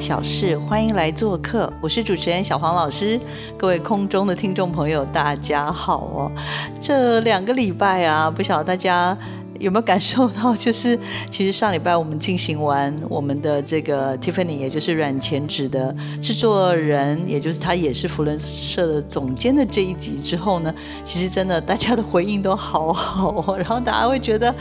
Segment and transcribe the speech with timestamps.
[0.00, 1.70] 小事，欢迎来做客。
[1.78, 3.20] 我是主持人小黄老师，
[3.58, 6.32] 各位空中的听众朋友，大家好哦。
[6.80, 9.16] 这两个礼拜啊，不晓得大家。
[9.60, 10.56] 有没有感受到？
[10.56, 10.98] 就是
[11.30, 23.56] 其实上礼拜我们进行完我们的这个 Tiffany，也就是软前指的制作人，也就是他也是福伦社的总监的这一集之后呢，其实真的大家的回应都好好哦。
[23.58, 24.52] 然后大家会觉得，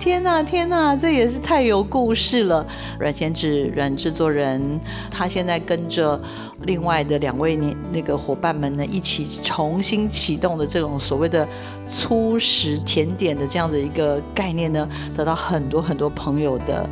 [0.00, 2.66] 天哪天哪，这也是太有故事了。
[2.98, 4.60] 软前指软制作人，
[5.12, 6.20] 他现在跟着
[6.64, 11.46] 另外的两位那那个伙伴们呢，一起重新启动的这种所谓的
[11.86, 14.20] 粗食甜点的这样的一个。
[14.40, 16.88] 概念呢，得到很多很多朋友的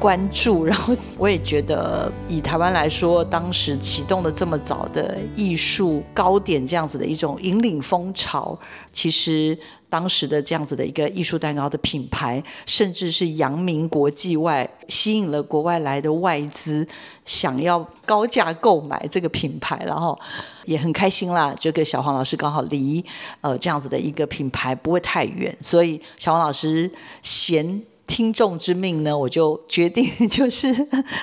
[0.00, 8.58] 关注，然后我也觉得，以台湾来说，当时启动的这么早的艺术高点，这样子的一种引领风潮，
[8.90, 9.56] 其实。
[9.88, 16.86] 当时的这样子的一个艺术蛋糕的品牌，甚至是扬名国际外，吸引了国外来的外资
[17.24, 20.18] 想要高价购买这个品牌，然后
[20.64, 21.54] 也很开心啦。
[21.58, 23.04] 这个小黄老师刚好离
[23.40, 26.90] 呃这样子的一个品牌不会太远，所以小黄老师
[27.22, 27.82] 嫌。
[28.08, 30.74] 听众之命呢，我就决定就是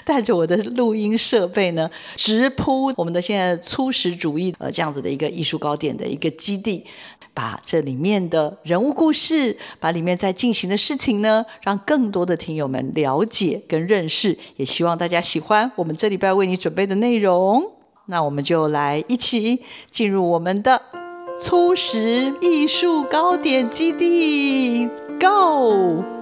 [0.06, 6.86] 带着我的录音设备呢，直扑我们的现在粗食主义呃这样子的一个艺术糕点的一个基地，
[7.36, 17.62] 把这里面的人物故事，把里面在进行的事情呢，让更多的听友们了解跟认识，也希望大家喜欢我们这礼拜为你准备的内容。
[18.06, 20.81] 那我们就来一起进入我们的
[21.44, 24.88] 初食艺术高点基地
[25.19, 26.15] ，Go！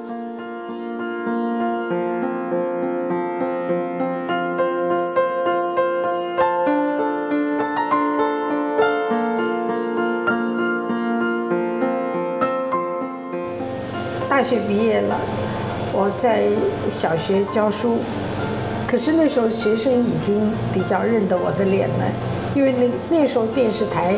[14.44, 15.16] 大学毕业了，
[15.94, 16.44] 我在
[16.92, 18.00] 小学教书，
[18.86, 22.04] 可是那时候学生已经比较认得我的脸了，
[22.54, 24.14] 因为那那时候电视台，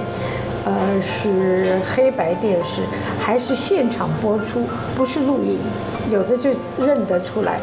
[0.65, 2.81] 呃是黑白电视，
[3.19, 4.63] 还是现场播出，
[4.95, 5.59] 不是录影，
[6.11, 6.49] 有的就
[6.83, 7.59] 认得出来，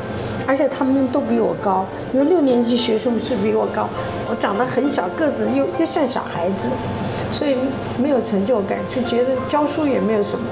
[0.47, 1.84] 而且他们都比我高，
[2.15, 3.89] 因为六年级学生是比我高，
[4.31, 6.69] 我长得很小个子，又又像小孩子，
[7.33, 7.56] 所以
[8.01, 10.45] 没有成就感，就觉得教书也没有什么，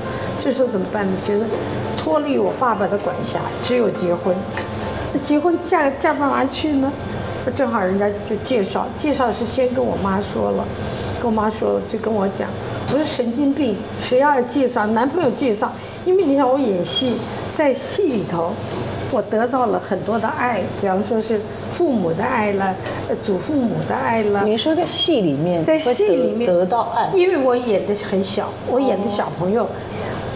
[0.43, 1.13] 这时候怎么办呢？
[1.23, 1.45] 觉得。
[2.01, 4.35] 脱离我爸爸的管辖，只有结婚。
[5.13, 6.91] 那结婚嫁嫁到哪去呢？
[7.55, 10.65] 正好人家就介绍，介绍是先跟我妈说了，
[11.21, 12.49] 跟我妈说了就跟我讲，
[12.89, 15.71] 我说神经病，谁要介绍男朋友介绍？
[16.07, 17.17] 因为你想我演戏，
[17.55, 18.53] 在戏里头，
[19.11, 21.39] 我得到了很多的爱，比方说是
[21.71, 22.75] 父母的爱了，
[23.23, 24.43] 祖父母的爱了。
[24.45, 29.67] 你说在戏里面，在戏里面得到爱，因为我演的很小，我演的小朋友。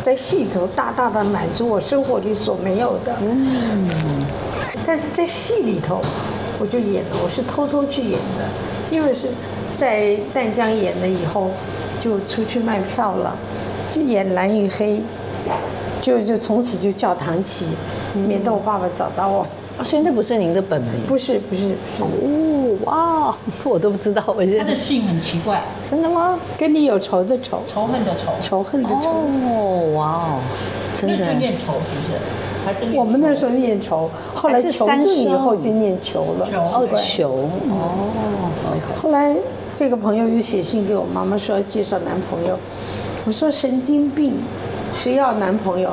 [0.04, 3.88] 在戏里头大大的满足我生活里所没有的，嗯，
[4.86, 5.98] 但是在戏里头，
[6.58, 8.44] 我就演了，我是偷偷去演的，
[8.90, 9.28] 因为是
[9.78, 11.50] 在淡江演了以后，
[12.02, 13.34] 就出去卖票了，
[13.94, 15.00] 就演蓝与黑，
[16.02, 17.64] 就就从此就叫唐琪，
[18.28, 19.46] 免得我爸爸找到我。
[19.78, 20.90] 啊，所以那不是您的本名？
[21.08, 24.22] 不是，不是，哦，哇， 我都不知道。
[24.28, 26.38] 我他的姓很奇怪，真的吗？
[26.56, 29.10] 跟你有仇的仇，仇恨的仇，仇恨的仇。
[29.10, 30.40] 哦，哇哦，
[30.96, 31.32] 真的。
[31.34, 32.18] 念仇是不是？
[32.64, 36.48] 还是我们那时候念仇，后来求证以后就念求了。
[36.54, 37.30] 哦，求
[37.68, 38.48] 哦。
[39.02, 39.36] 后来
[39.74, 42.56] 这个朋友又写信给我妈妈说介绍男朋友，
[43.26, 44.34] 我说神经病，
[44.94, 45.90] 谁要男朋友？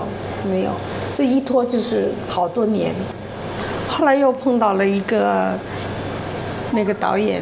[0.50, 0.70] 没有，
[1.14, 2.94] 这一拖就是好多年。
[3.92, 5.52] 后来又碰到了一个
[6.72, 7.42] 那个导演，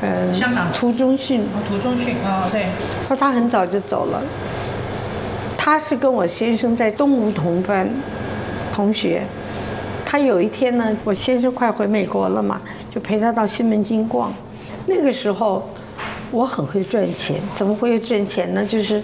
[0.00, 0.72] 嗯，香港。
[0.72, 2.66] 涂中训，涂中训啊，对，
[3.06, 4.22] 说他很早就走了，
[5.58, 7.90] 他是跟我先生在东吴同班
[8.72, 9.22] 同学，
[10.06, 12.60] 他有一天呢，我先生快回美国了嘛，
[12.94, 14.32] 就陪他到西门町逛，
[14.86, 15.68] 那个时候
[16.30, 18.64] 我很会赚钱，怎么会赚钱呢？
[18.64, 19.02] 就是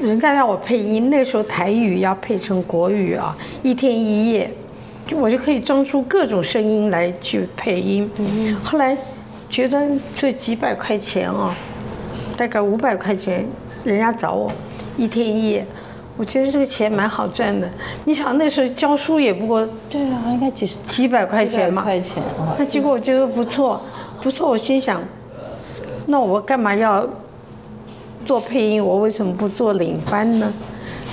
[0.00, 4.50] 人家让我配音，那时候台语要配成国语啊，一天一夜。
[5.16, 8.10] 我就可以装出各种声音来去配音。
[8.62, 8.96] 后来
[9.48, 9.82] 觉得
[10.14, 11.54] 这几百块钱啊，
[12.36, 13.46] 大概五百块钱，
[13.84, 14.50] 人家找我
[14.96, 15.66] 一天一夜，
[16.16, 17.68] 我觉得这个钱蛮好赚的。
[18.04, 22.54] 你想那时候教书也不过对啊，应该几十几百块钱嘛，块钱啊。
[22.58, 23.80] 那结果我觉得不错，
[24.22, 24.50] 不错。
[24.50, 25.00] 我心想，
[26.06, 27.08] 那我干嘛要
[28.26, 28.84] 做配音？
[28.84, 30.52] 我为什么不做领班呢？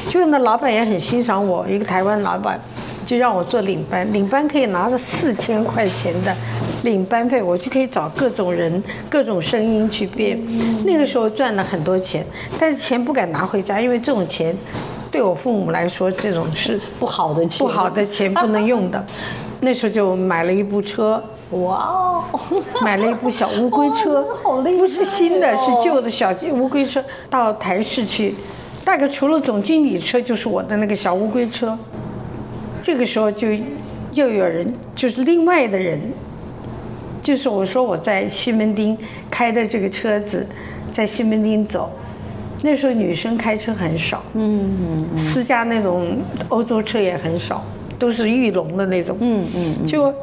[0.09, 2.59] 就那老板也很欣赏我，一个台湾老板，
[3.05, 4.11] 就让我做领班。
[4.11, 6.35] 领班可以拿着四千块钱的
[6.83, 10.39] 领班费，我就可以找各种人、各种声音去编。
[10.85, 12.25] 那个时候赚了很多钱，
[12.59, 14.55] 但是钱不敢拿回家，因为这种钱
[15.11, 19.05] 对我父母来说，这种是不好的钱，不好的钱不能用的。
[19.61, 22.23] 那时候就买了一部车，哇哦，
[22.83, 28.35] 买了一部小乌龟车， 好厉害哦不是新的，是旧的小乌龟车，到台市去。
[28.83, 31.75] 大概除了总经理车，就是我的那个小乌龟车。
[32.85, 33.47] 这个时候就
[34.13, 35.99] 又有人，就是另外的人，
[37.19, 38.95] 就是我说我在西门町
[39.27, 40.45] 开的这个车子，
[40.91, 41.91] 在西门町走。
[42.61, 47.65] 那时候女生开车很少，嗯，私家那种欧洲车也很少，
[47.97, 50.13] 都是玉龙的那种，嗯嗯，就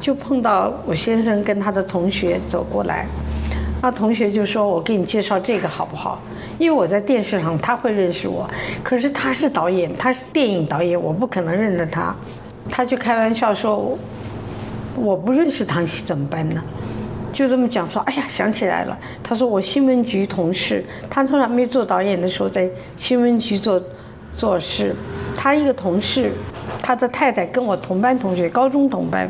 [0.00, 3.06] 就碰到我先生跟他的同学走过来，
[3.82, 6.22] 那同学就说：“我给你介绍这个好不好？”
[6.56, 8.48] 因为我在电视上，他会认识我，
[8.82, 12.14] 可是他是导演，他是电影导演，我不可能认得他。
[12.70, 13.98] 他就开玩笑说
[14.94, 16.62] ：“我不认识唐熙怎么办呢？”
[17.32, 18.96] 就这么讲说，哎呀，想起来了。
[19.20, 23.82] 他说我新闻局同事，他从来没做导演的时候在新闻局做
[24.36, 24.94] 做事。
[25.34, 26.30] 他一个同事，
[26.80, 29.28] 他的太太跟我同班同学，高中同班，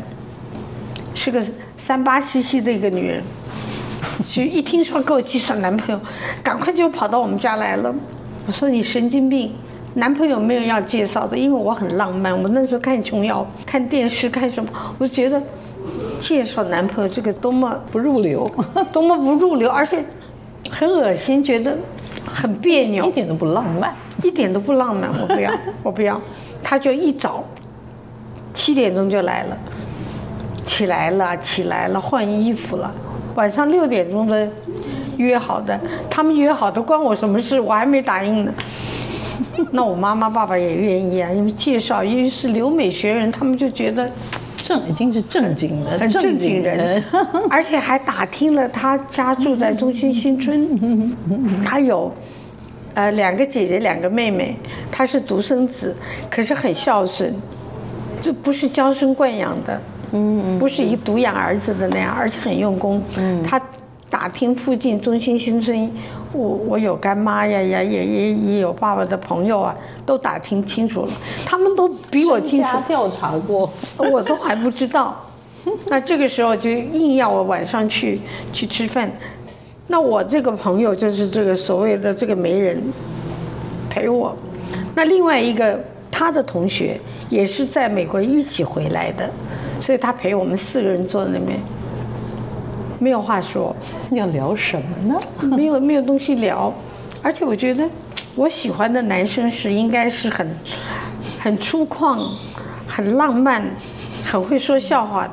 [1.14, 1.42] 是个
[1.78, 3.22] 三八兮兮的一个女人。
[4.28, 6.00] 就一听说给我介绍男朋友，
[6.42, 7.94] 赶快就跑到我们家来了。
[8.46, 9.52] 我说你神经病，
[9.94, 12.32] 男朋友没有要介绍的，因为我很浪漫。
[12.42, 15.42] 我那时候看琼瑶、看电视、看什么，我就觉得
[16.20, 18.50] 介绍男朋友这个多么不入流，
[18.92, 20.04] 多么不入流，而且
[20.70, 21.76] 很恶心，觉得
[22.24, 23.92] 很别扭，一点都不浪漫。
[24.22, 25.50] 一点都不浪漫，我不要，
[25.82, 26.20] 我不要。
[26.62, 27.42] 他就一早
[28.54, 29.56] 七点钟就来了，
[30.64, 32.92] 起来了，起来了，换衣服了。
[33.34, 34.48] 晚上六点钟的
[35.16, 35.78] 约好的，
[36.10, 37.58] 他们约好的关我什么事？
[37.58, 38.54] 我还没答应呢。
[39.72, 44.08] 那我妈妈爸爸也愿意啊，因为介绍，因为是留美学人，他们就觉得
[44.56, 47.02] 正已经是正经的很正经人，
[47.50, 51.16] 而且还打听了他家住在中心新村，
[51.64, 52.12] 他有
[52.94, 54.54] 呃两个姐姐两个妹妹，
[54.90, 55.94] 他是独生子，
[56.30, 57.34] 可是很孝顺，
[58.20, 59.80] 这不是娇生惯养的，
[60.12, 63.60] 嗯，不是一独养儿子的那样，而且很用功，嗯，他
[64.08, 65.90] 打听附近中心新村，
[66.32, 69.74] 我我有干妈呀呀，也也也有爸爸的朋友啊，
[70.04, 71.10] 都打听清楚了，
[71.46, 75.16] 他们都比我清楚调查过，我都还不知道。
[75.86, 78.20] 那这个时候就硬要我晚上去
[78.52, 79.10] 去吃饭。
[79.86, 82.82] 那我这个朋友就是这个所谓的这个媒人
[83.88, 84.34] 陪我。
[84.94, 85.78] 那另外一个
[86.12, 87.00] 他的同学
[87.30, 89.28] 也是在美国一起回来的，
[89.80, 91.58] 所以他陪我们四个人坐在那边，
[93.00, 93.74] 没有话说。
[94.12, 95.18] 要聊什么呢？
[95.56, 96.72] 没有没有东西聊，
[97.22, 97.88] 而且我觉得
[98.34, 100.46] 我喜欢的男生是应该是很
[101.40, 102.22] 很粗犷、
[102.86, 103.64] 很浪漫、
[104.24, 105.32] 很会说笑话的。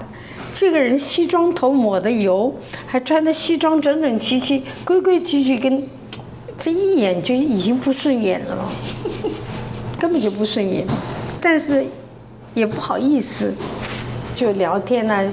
[0.56, 2.54] 这个人西装头抹的油，
[2.88, 5.84] 还穿的西装整整齐齐、规规矩矩，跟
[6.58, 8.66] 这一眼就已经不顺眼了，
[10.00, 10.86] 根本就不顺眼。
[11.42, 11.86] 但是
[12.54, 13.54] 也不好意思，
[14.36, 15.32] 就聊天呢、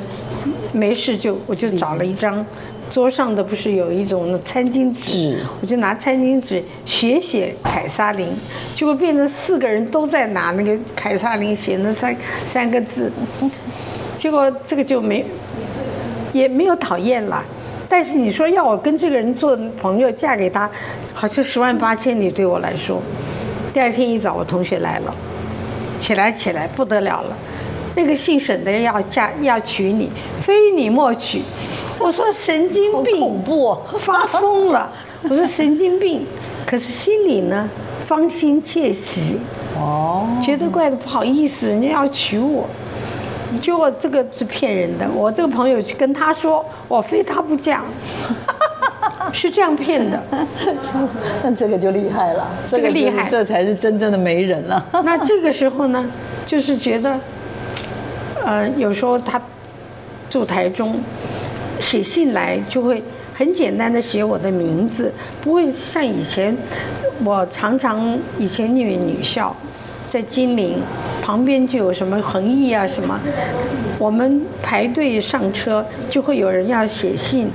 [0.72, 2.44] 没事就我就找了一张。
[2.88, 8.28] 桌上的不是有一种餐巾纸纸，我就拿餐巾纸写写凯撒琳，
[8.76, 13.10] 结果变成四个人都在拿那个凯撒琳写那三三个字，
[14.16, 15.24] 结果这个就没
[16.32, 17.42] 也没有讨厌了，
[17.88, 20.70] 但是你说要我跟这个人做朋友，嫁给他，
[21.12, 23.02] 好像十万八千里对我来说。
[23.76, 25.14] 第二天一早，我同学来了，
[26.00, 27.36] 起来起来不得了了，
[27.94, 31.42] 那个姓沈的要嫁要娶你，非你莫娶。
[31.98, 34.90] 我说神经病，恐怖哦发疯了。
[35.24, 36.24] 我说神经病，
[36.64, 37.68] 可是心里呢
[38.06, 39.38] 芳心窃喜，
[39.78, 42.66] 哦，觉得怪的不好意思，人家要娶我。
[43.60, 47.82] 结果这个是骗人的，我这个朋友去跟他说，我非他不嫁，
[49.32, 50.22] 是这样骗的。
[51.42, 54.84] 那这个就厉害了，这个厉害就是这才是真正的媒人了。
[55.04, 56.04] 那这个时候呢，
[56.46, 57.18] 就是觉得，
[58.44, 59.40] 呃，有时候他
[60.28, 60.96] 住台中，
[61.80, 63.02] 写信来就会
[63.34, 66.56] 很简单的写我的名字，不会像以前，
[67.24, 69.54] 我常常以前念女校，
[70.06, 70.78] 在金陵
[71.22, 73.18] 旁边就有什么恒毅啊什么，
[73.98, 77.50] 我们排队上车就会有人要写信。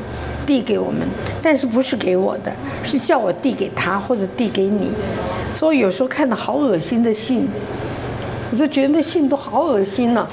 [0.52, 1.08] 递给我们，
[1.42, 2.52] 但是不是给我的，
[2.84, 4.92] 是叫我递给他或者递给你。
[5.56, 7.48] 所以有时候看到好恶心的信，
[8.52, 10.28] 我就觉得那信都好恶心呢。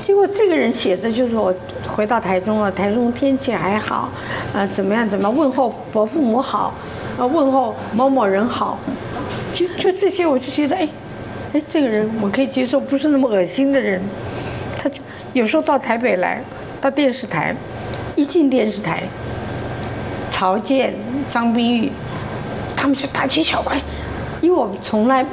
[0.00, 1.52] 结果这个人写的就是我
[1.92, 4.08] 回到台中了，台中天气还好，
[4.54, 6.72] 啊，怎么样怎么样问候伯父母好，
[7.18, 8.78] 啊，问候某某人好，
[9.52, 10.88] 就就这些，我就觉得哎，
[11.54, 14.00] 哎，这个人我可以接受，不是那么恶心的人。
[14.78, 15.00] 他就
[15.32, 16.40] 有时候到台北来，
[16.80, 17.52] 到电视台，
[18.14, 19.02] 一进电视台，
[20.42, 20.92] 曹健、
[21.30, 21.88] 张冰玉，
[22.74, 23.80] 他们是大惊小怪，
[24.40, 25.24] 因为我从来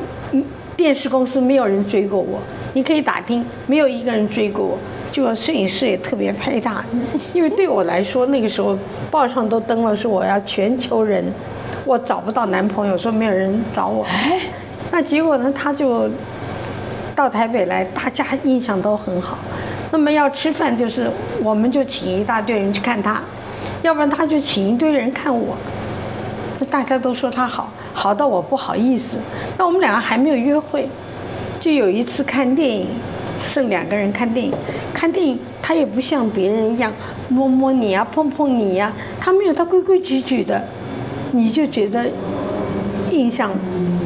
[0.77, 2.39] 电视公司没有人追过我，
[2.75, 4.77] 你可以打听，没有一个人追过我。
[5.11, 6.85] 就摄影师也特别拍大，
[7.33, 8.77] 因为对我来说，那个时候
[9.09, 11.25] 报上都登了说我要全球人，
[11.85, 14.05] 我找不到男朋友，说没有人找我。
[14.05, 14.41] 哎，
[14.91, 16.07] 那结果呢，他就。
[17.15, 19.39] 到台北来，大家印象都很好。
[19.91, 21.09] 那么要吃饭，就是
[21.43, 23.21] 我们就请一大堆人去看他，
[23.81, 25.55] 要不然他就请一堆人看我。
[26.69, 29.17] 大家都说他好，好到我不好意思。
[29.57, 30.87] 那我们两个还没有约会，
[31.59, 32.87] 就有一次看电影，
[33.37, 34.53] 剩两个人看电影。
[34.93, 36.91] 看电影他也不像别人一样
[37.29, 40.61] 摸摸你呀、碰碰你呀，他没有，他规规矩矩的，
[41.31, 42.05] 你就觉得
[43.11, 43.49] 印象。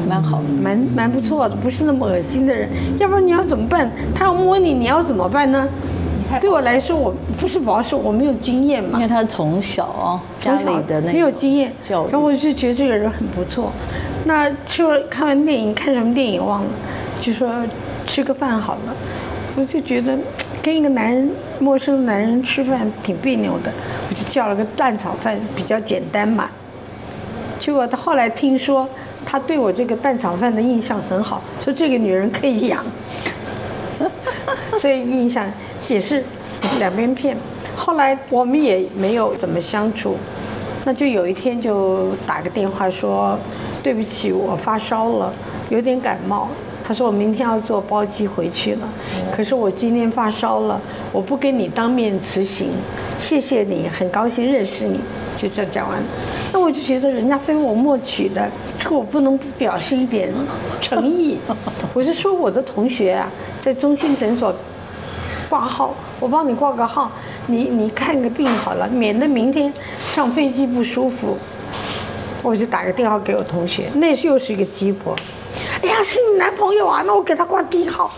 [0.06, 2.68] 蛮好，蛮蛮不错的，不是那么恶心的人。
[3.00, 3.90] 要不然你要怎么办？
[4.14, 5.66] 他要摸你，你要怎么办呢？
[6.40, 8.90] 对我来说，我不是保守，我没有经验嘛。
[8.94, 13.72] 因为他从小家里的那没有经验然后我就觉得这个人很不错。
[14.24, 16.70] 那吃完看完电影，看什么电影忘了，
[17.20, 17.50] 就说
[18.06, 18.94] 吃个饭好了。
[19.56, 20.16] 我就觉得
[20.62, 23.70] 跟一个男人陌生的男人吃饭挺别扭的，
[24.08, 26.48] 我就叫了个蛋炒饭，比较简单嘛。
[27.60, 28.88] 结果他后来听说。
[29.26, 32.84] 他对我这个蛋炒饭的印象很好，说这个女人可以养，
[34.78, 35.46] 所以印象
[35.88, 36.22] 也是
[36.78, 37.36] 两边骗。
[37.76, 40.16] 后来我们也没有怎么相处，
[40.84, 43.38] 那就有一天就打个电话说，
[43.82, 45.32] 对不起，我发烧了，
[45.70, 46.48] 有点感冒。
[46.86, 48.88] 他说我明天要坐包机回去了，
[49.34, 50.78] 可是我今天发烧了，
[51.12, 52.68] 我不跟你当面辞行，
[53.18, 55.00] 谢谢你，很高兴认识你。
[55.36, 55.98] 就这样讲完，
[56.52, 58.48] 那我就觉得人家非我莫取的，
[58.78, 60.30] 这个我不能不表示一点
[60.80, 61.38] 诚意。
[61.92, 63.28] 我是说我的同学啊，
[63.60, 64.54] 在中心诊所
[65.54, 67.08] 挂号，我帮你挂个号，
[67.46, 69.72] 你你看个病好了，免得明天
[70.04, 71.38] 上飞机不舒服。
[72.42, 75.14] 我就打个电话给我同学，那又是一个鸡婆，
[75.80, 78.10] 哎呀，是你男朋友啊，那我给他挂第一号。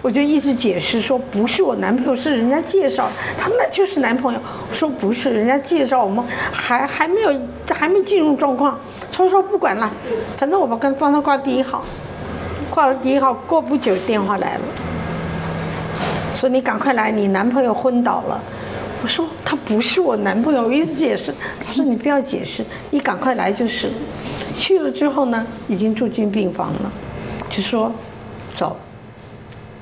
[0.00, 4.38] 我就一直解释说不是我男朋友，是人家介绍，他那就是男朋友。
[4.70, 7.32] 我说不是，人家介绍我们还还没有
[7.68, 8.78] 还没进入状况。
[9.10, 9.90] 他说不管了，
[10.38, 11.84] 反正我们跟帮他挂第一号，
[12.70, 14.60] 挂了第一号，过不久电话来了，
[16.36, 18.38] 说你赶快来，你男朋友昏倒了。
[19.02, 21.32] 我说他不是我男朋友，我一直解释。
[21.64, 23.90] 他说你不要解释，你赶快来就是。
[24.54, 26.92] 去了之后呢，已经住进病房了，
[27.48, 27.90] 就说
[28.54, 28.76] 走。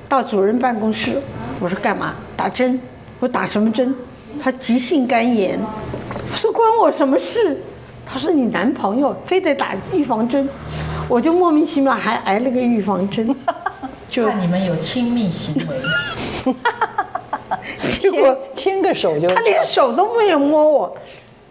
[0.08, 1.20] 到主任办公室，
[1.58, 2.14] 我说干嘛？
[2.36, 2.78] 打针。
[3.20, 3.94] 我打什么针？
[4.40, 5.58] 他急性肝炎。
[5.58, 7.60] 我说关我什么事？
[8.04, 10.48] 他说你男朋友非得打预防针，
[11.08, 13.34] 我就莫名其妙还挨了个预防针。
[14.10, 15.80] 就你们有亲密行为。
[18.00, 20.96] 结果牵个手就他连手都没有摸我，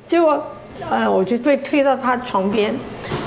[0.07, 0.43] 结果
[0.89, 2.73] 呃我就被推到他床边。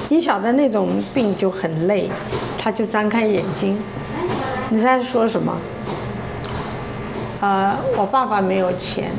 [0.08, 2.08] 你晓得那种病就很累，
[2.56, 3.76] 他就张开眼睛。
[4.70, 5.52] 你在说什么？
[7.40, 9.11] 呃，我爸爸没有钱，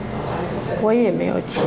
[0.82, 1.64] 我也没有钱。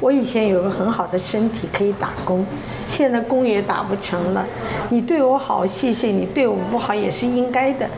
[0.00, 2.46] 我以前有个很好的身体可以打工，
[2.86, 4.46] 现在工也打不成了。
[4.90, 7.88] 你对我好，谢谢你；对我不好也是应该的。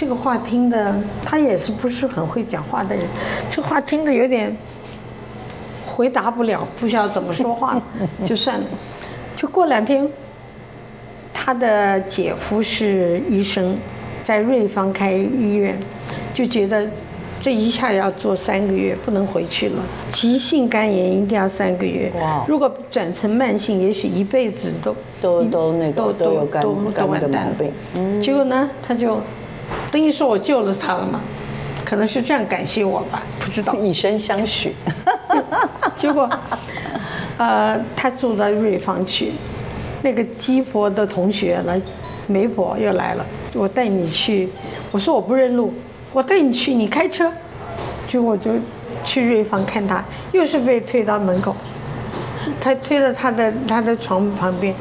[0.00, 3.04] 这个话听的，他也是不是很会讲话的人。
[3.50, 4.56] 这话听的有点
[5.86, 7.78] 回答不了，不晓得怎么说话，
[8.24, 8.64] 就算了。
[9.36, 10.08] 就过两天。
[11.34, 13.76] 他的姐夫是医生，
[14.24, 15.78] 在瑞芳开医院，
[16.32, 16.86] 就觉得
[17.38, 19.82] 这一下要做三个月，不能回去了。
[20.10, 22.10] 急性肝炎一定要三个月，
[22.46, 26.62] 如果转成慢性，也许一辈子都都都那个都有肝
[26.94, 28.22] 肝的毛病。
[28.22, 29.18] 结果呢，他就
[29.90, 31.20] 等于说我救了他了嘛，
[31.84, 33.74] 可能是这样感谢我吧，不知道。
[33.74, 34.74] 以身相许。
[35.96, 36.28] 结果，
[37.36, 39.32] 呃，他住在瑞芳去。
[40.02, 41.80] 那个鸡婆的同学来，
[42.26, 44.48] 媒婆又来了，我带你去。
[44.90, 45.74] 我说我不认路，
[46.12, 47.30] 我带你去，你开车。
[48.08, 48.50] 就我就
[49.04, 51.54] 去瑞芳看他，又是被推到门口。
[52.60, 54.74] 他推到他的他的床旁边，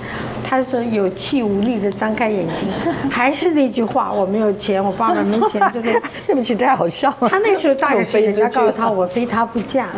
[0.50, 2.68] 他说有气无力的张开眼睛，
[3.12, 7.29] 还是那句话，我没有钱，我爸爸没钱，这个对不起，太好笑了。
[7.29, 9.89] 他那时候大学，人家告诉他我非他不嫁。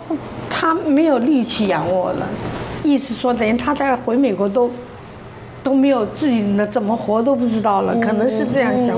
[0.48, 2.26] 他没有力气养我了，
[2.82, 4.70] 意思说等于他在回美国都
[5.62, 8.96] 都没有自己的怎么活都不知道了，可能是这样想。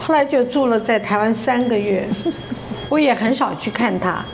[0.00, 2.04] 后来就住了在台湾三个月，
[2.88, 4.24] 我也很少去看他，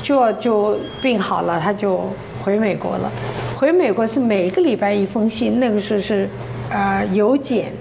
[0.00, 2.00] 就就病好了，他就
[2.42, 3.12] 回美国了。
[3.58, 6.28] 回美国是每一个礼拜一封信，那个时候是
[6.68, 7.72] 呃邮件。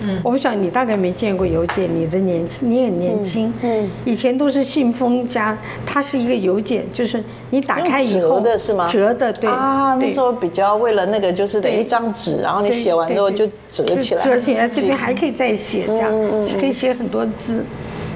[0.00, 3.52] 嗯，我不晓得你大概没见过邮件，你的年你很年轻。
[3.62, 8.86] 嗯，以前都是信封加，它是一个邮件，就是你打开以后折的是吗？
[8.88, 16.12] 折的，对啊，那时候比较为了那个，就是一张纸，然后你写完之后就折起来，折起来这边还可以再写，这样
[16.60, 17.64] 可以写很多字，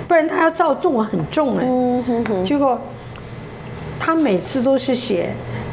[0.06, 2.44] 不然它要照重很重哎。
[2.44, 2.78] 结果
[3.98, 5.30] 他每次都是写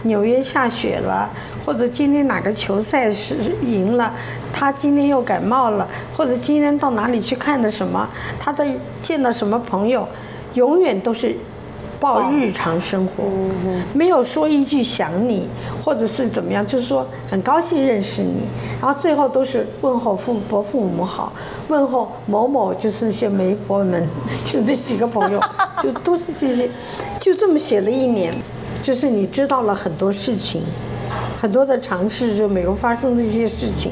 [0.07, 1.29] 纽约下雪了。
[1.65, 4.13] 或者今天哪个球赛是赢了，
[4.53, 5.85] 他今天又感冒了，
[6.15, 8.07] 或者今天到哪里去看的什么，
[8.39, 8.65] 他的
[9.03, 10.07] 见到什么朋友，
[10.53, 11.35] 永远都是
[11.99, 13.25] 报日常生活，
[13.93, 15.49] 没有说一句想你，
[15.83, 18.47] 或者是怎么样，就是说很高兴认识你，
[18.79, 21.33] 然后最后都是问候父伯父母好，
[21.67, 24.07] 问候某某就是些媒婆们，
[24.45, 25.41] 就那几个朋友，
[25.83, 26.69] 就都是这些，
[27.19, 28.33] 就这么写了一年，
[28.81, 30.61] 就是你知道了很多事情。
[31.39, 33.91] 很多的尝试，就美国发生的一些事情，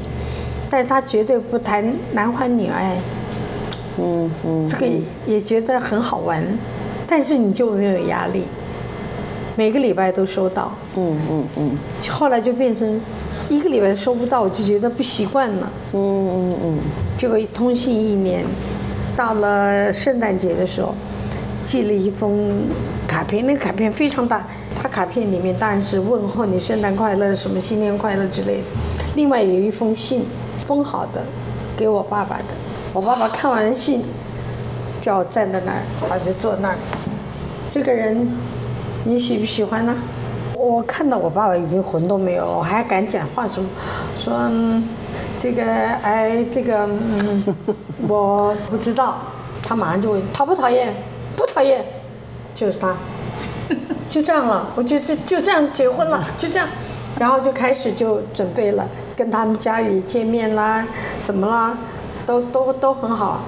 [0.67, 2.97] 但他绝对不谈男欢女爱，
[3.99, 4.87] 嗯嗯，这个
[5.27, 6.43] 也觉得很好玩，
[7.05, 8.43] 但是你就没有压力，
[9.55, 11.77] 每个礼拜都收到，嗯嗯嗯，
[12.09, 12.99] 后来就变成
[13.47, 16.79] 一个礼拜收不到，我就觉得不习惯了，嗯嗯嗯，
[17.15, 18.43] 结果通信一年，
[19.15, 20.95] 到了圣诞节的时候，
[21.63, 22.63] 寄了一封
[23.07, 24.45] 卡片，那个卡片非常大。
[24.85, 28.63] 他卡片里面当然是问候你圣诞快乐、什么新年快乐之类的。
[29.15, 30.23] 另外有一封信，
[30.63, 31.23] 封好的，
[31.75, 32.53] 给我爸爸的。
[32.93, 34.03] 我爸爸看完信，
[35.01, 36.75] 叫我站在那儿，他就坐那儿。
[37.67, 38.29] 这个人，
[39.03, 39.95] 你喜不喜欢呢？
[40.53, 43.67] 我看到我爸爸已经魂都没有了，我还敢讲话什么？
[44.19, 44.39] 说
[45.35, 47.43] 这个哎，这个嗯，
[48.07, 49.17] 我不知道。
[49.63, 50.93] 他马上就问：讨不讨厌？
[51.35, 51.83] 不讨厌，
[52.53, 52.95] 就是他。
[54.09, 56.67] 就这样了，我就就就这样结婚了，就这样，
[57.19, 60.85] 然后就开始就准备了，跟他们家里见面啦，
[61.21, 61.77] 什么啦，
[62.25, 63.41] 都都都很好，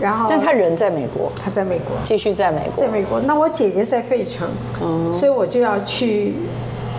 [0.00, 0.26] 然后。
[0.28, 3.20] 但他人在美国，他在美国，继续在美国，在美国。
[3.20, 4.48] 那我姐姐在费城，
[4.82, 6.34] 嗯，所以我就要去，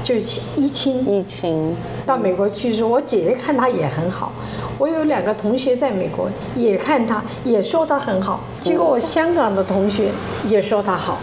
[0.03, 4.31] 就一亲一亲到美国去说，我姐姐看他也很好，
[4.77, 10.09] 我有两个同学在美国也看他，也说他很好，结果我香港的同学
[10.45, 11.17] 也说他好。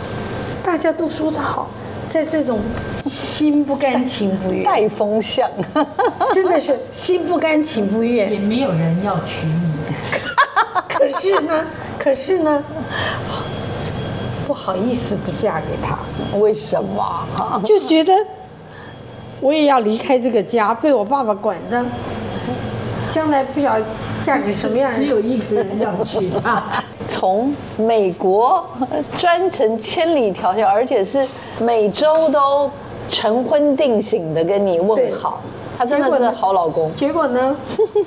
[0.65, 1.69] 大家都说的好，
[2.09, 2.59] 在这种
[3.05, 5.49] 心不甘情不愿带风向，
[6.33, 9.55] 真的是心不甘情不愿，也没有人要娶你。
[10.89, 11.65] 可是呢，
[11.99, 12.65] 可是呢，
[14.47, 15.99] 不好意思不嫁给他。
[16.39, 17.27] 为什么？
[17.63, 18.13] 就觉得
[19.41, 21.85] 我也要离开这个家，被我爸爸管着，
[23.13, 23.85] 将来不晓得
[24.23, 25.01] 嫁给什么样人。
[25.01, 26.83] 只有一个人要娶她。
[27.07, 28.67] 从美国
[29.17, 31.27] 专程千里迢迢，而且是
[31.61, 32.71] 每周都
[33.11, 35.41] 晨昏定醒的跟你问好，
[35.77, 36.93] 他真的是好老公。
[36.95, 37.55] 结果呢，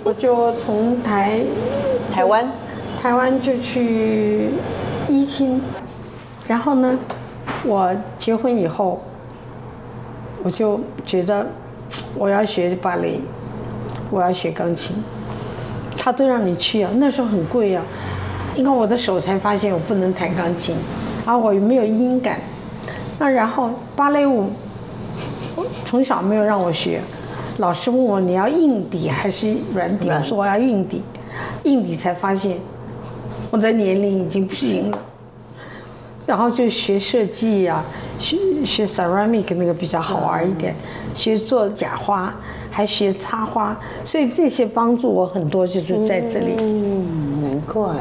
[0.04, 1.40] 我就从台
[2.12, 2.52] 台湾
[3.00, 4.50] 台湾就去
[5.08, 5.62] 一亲，
[6.48, 6.98] 然后呢，
[7.66, 9.00] 我结婚以后，
[10.44, 11.46] 我就觉得
[12.18, 13.22] 我要学芭蕾，
[14.10, 14.96] 我要学钢琴，
[15.96, 17.84] 他都让你去啊，那时候很贵啊。
[18.58, 20.76] 你看我的手才发现我不能弹钢琴，
[21.26, 22.40] 啊，我又没有音感。
[23.20, 24.50] 那然后芭蕾舞，
[25.86, 27.00] 从小没有让我学，
[27.60, 31.04] 老师问我你要硬底还是软底，我说我要硬底，
[31.66, 32.58] 硬底才发现
[33.52, 34.98] 我的年龄已经不行了。
[36.26, 37.84] 然后就学设计呀，
[38.18, 40.74] 学学 ceramic 那个比较好玩一点，
[41.14, 42.34] 学做假花，
[42.72, 46.56] 还学插花，所以这些帮助我很多，就是在这里。
[46.58, 47.94] 嗯，难怪。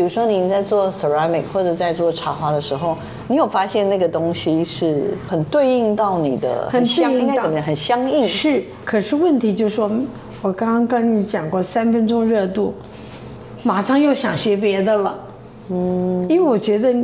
[0.00, 2.96] 比如说，您在做 ceramic 或者在做茶花的时候，
[3.28, 7.66] 你有发现那个东西是很对应到你的，很相应该怎么样？
[7.66, 8.26] 很相应。
[8.26, 9.90] 是，可是问题就是说，
[10.40, 12.72] 我刚刚跟你讲过三分钟热度，
[13.62, 15.18] 马上又想学别的了。
[15.68, 16.94] 嗯，因为我觉得，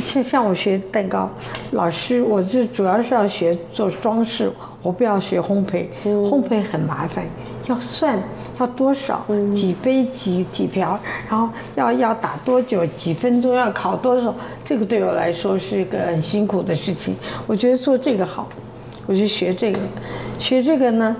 [0.00, 1.30] 像像我学蛋糕，
[1.70, 4.50] 老师，我就主要是要学做装饰。
[4.82, 7.24] 我不要学烘焙，烘焙很麻烦，
[7.68, 8.18] 要算
[8.58, 10.98] 要多少，几杯几几瓢，
[11.30, 17.14] 然后要要打多久，几分钟要烤多少，这个对我来说是一个很辛苦的事情。
[17.46, 18.48] 我觉得做这个好，
[19.06, 19.78] 我就学这个，
[20.40, 21.16] 学这个呢，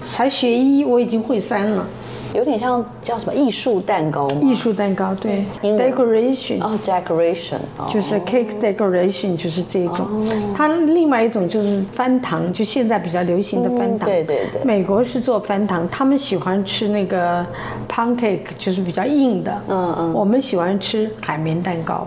[0.00, 1.86] 才学一我已经会三了，
[2.34, 4.40] 有点像叫什么艺术蛋糕吗？
[4.42, 10.26] 艺术蛋糕，对，decoration，哦，decoration，哦就是 cake decoration，就是这种。
[10.54, 14.08] 它另外一种就是翻糖，就现在比较流行的翻糖。
[14.08, 17.46] 嗯对对对美国是做翻糖，他们喜欢吃那个
[17.88, 19.56] pound cake，就是比较硬的。
[19.68, 22.06] 嗯嗯我们喜欢吃海绵蛋糕。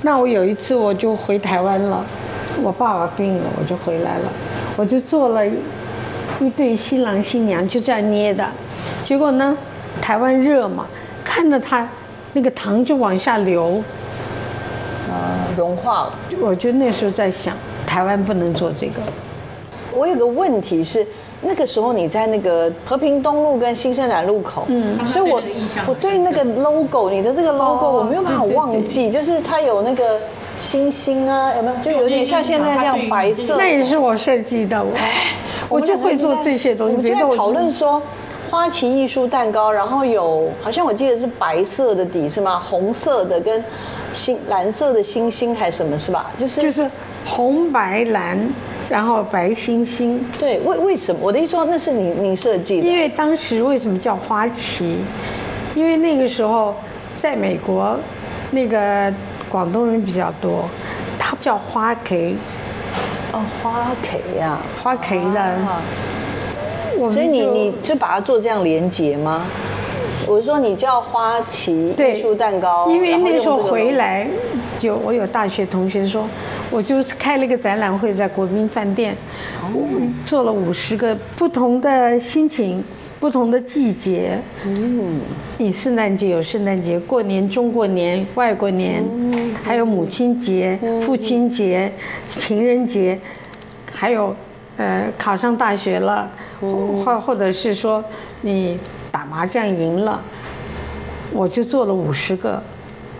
[0.00, 2.02] 那我有一次我就回台湾了，
[2.62, 4.32] 我爸爸病了，我就回来了，
[4.78, 5.46] 我就做了
[6.40, 8.48] 一对新郎新娘，就这样捏的。
[9.04, 9.56] 结果呢，
[10.00, 10.86] 台湾热嘛，
[11.24, 11.88] 看着它
[12.32, 13.82] 那个糖就往下流，
[15.56, 16.12] 融化了。
[16.40, 17.54] 我就那时候在想，
[17.86, 19.00] 台湾不能做这个。
[19.94, 21.04] 我有个问题是，
[21.40, 25.42] 那个时候你在那个和平东路跟新生南路口，嗯，所以我
[25.88, 30.20] 我对那个 logo，你的这个 logo 哦我没有办法对对忘记，就是它有那个
[30.60, 31.76] 星星啊，有没有？
[31.82, 33.56] 就有点像现在这样白色。
[33.56, 34.92] 那也是我设计的，我
[35.68, 36.96] 我就会做这些东西。
[36.96, 38.00] 我们就在别的我讨论说。
[38.50, 42.58] 花旗艺术蛋糕，然后有好像我记得是白色的底是吗？
[42.58, 43.62] 红色的跟
[44.12, 46.30] 星蓝色的星星还是什么是吧？
[46.36, 46.90] 就是就是
[47.26, 48.38] 红白蓝，
[48.88, 50.24] 然后白星星。
[50.38, 52.88] 对为为什么我的意思说那是你你设计的？
[52.88, 54.98] 因为当时为什么叫花旗？
[55.74, 56.74] 因为那个时候
[57.18, 57.96] 在美国，
[58.50, 59.12] 那个
[59.50, 60.64] 广东人比较多，
[61.18, 62.34] 他叫花 K，
[63.32, 65.40] 哦花 K 呀、花 K 的。
[65.40, 65.82] 啊
[67.12, 69.46] 所以你你是把它做这样连接吗？
[70.26, 74.26] 我说你叫花旗对艺术蛋糕，因为那时候回来，
[74.80, 76.28] 有我有大学同学说，
[76.70, 79.16] 我就开了一个展览会在国宾饭店，
[79.72, 79.86] 我
[80.26, 82.82] 做了五十个不同的心情。
[83.20, 85.20] 不同的季节，嗯，
[85.56, 89.02] 你圣诞节有圣诞节，过年中过年、外国年，
[89.60, 91.92] 还有母亲节、父亲节、
[92.28, 93.18] 情人节，
[93.92, 94.32] 还有
[94.76, 96.30] 呃考上大学了，
[96.60, 98.04] 或或者是说
[98.42, 98.78] 你
[99.10, 100.20] 打麻将赢了，
[101.32, 102.62] 我就做了五十个。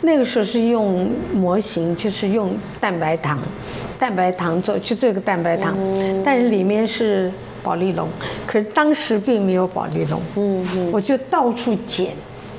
[0.00, 3.38] 那个时候是用模型，就是用蛋白糖，
[3.98, 5.76] 蛋白糖做，就这个蛋白糖，
[6.24, 7.32] 但是里面是
[7.64, 8.08] 保丽龙，
[8.46, 10.66] 可是当时并没有保丽龙，嗯。
[10.74, 10.90] 嗯。
[10.92, 12.12] 我就到处捡，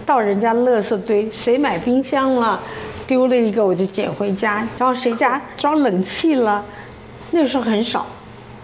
[0.06, 2.60] 到人家垃圾堆，谁买冰箱了，
[3.08, 6.64] 丢了一个我就捡回家，然后谁家装冷气了，
[7.32, 8.06] 那时候很少，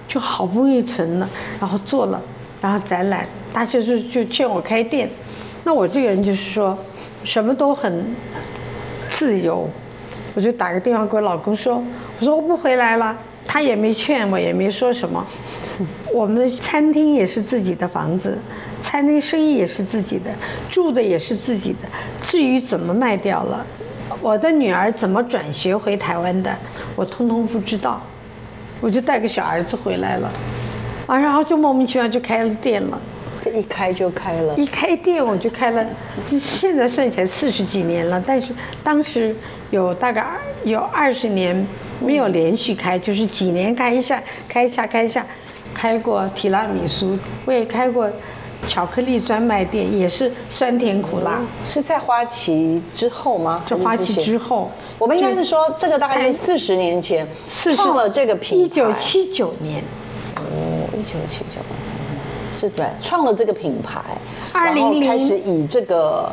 [0.07, 2.21] 就好不容易存了，然后做了，
[2.61, 5.09] 然后展览，大家就就劝我开店，
[5.63, 6.77] 那我这个人就是说，
[7.23, 8.05] 什么都很
[9.09, 9.69] 自由，
[10.33, 11.83] 我就打个电话给我老公说，
[12.19, 15.25] 我说我不回来了，他也没劝我，也没说什么。
[16.13, 18.37] 我们的餐厅也是自己的房子，
[18.81, 20.31] 餐厅生意也是自己的，
[20.69, 21.79] 住的也是自己的。
[22.21, 23.65] 至于怎么卖掉了，
[24.21, 26.55] 我的女儿怎么转学回台湾的，
[26.95, 28.01] 我通通不知道。
[28.81, 30.31] 我就带个小儿子回来了，
[31.07, 32.99] 啊，然后就莫名其妙就开了店了。
[33.41, 34.55] 这一开就开了。
[34.57, 35.85] 一开店我就开了，
[36.27, 38.51] 这现在算起来四十几年了，但是
[38.83, 39.35] 当时
[39.69, 40.25] 有大概
[40.63, 41.65] 有二十年
[41.99, 45.23] 没有连续开，就是几年开一下，开一下，开一下，
[45.75, 48.09] 开过提拉米苏，我也开过
[48.65, 51.39] 巧克力专卖店，也是酸甜苦辣。
[51.65, 53.63] 是在花旗之后吗？
[53.65, 57.27] 这花旗之后，我们应该是说这个大概是四十年前
[57.75, 58.65] 创了这个品牌。
[58.65, 59.83] 一九七九年，
[60.37, 61.59] 哦，一九七九，
[62.59, 64.01] 是对，创了这个品牌
[64.53, 66.31] ，2000然后开始以这个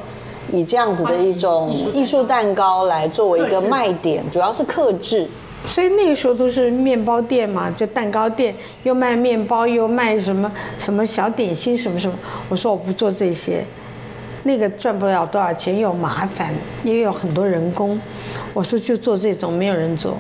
[0.53, 5.29] 以这样子的一种艺术蛋糕来作为一个卖点，主要是克制。
[5.65, 12.15] 所以那个时候都是面包店嘛，就蛋糕店，又卖面包，又卖什么什么小点心，什么什么。
[12.49, 13.65] 我说我不做这些，
[14.43, 16.53] 那个赚不了多少钱，又麻烦，
[16.85, 17.99] 也有很多人工。
[18.53, 20.19] 我说就做这种，没有人做。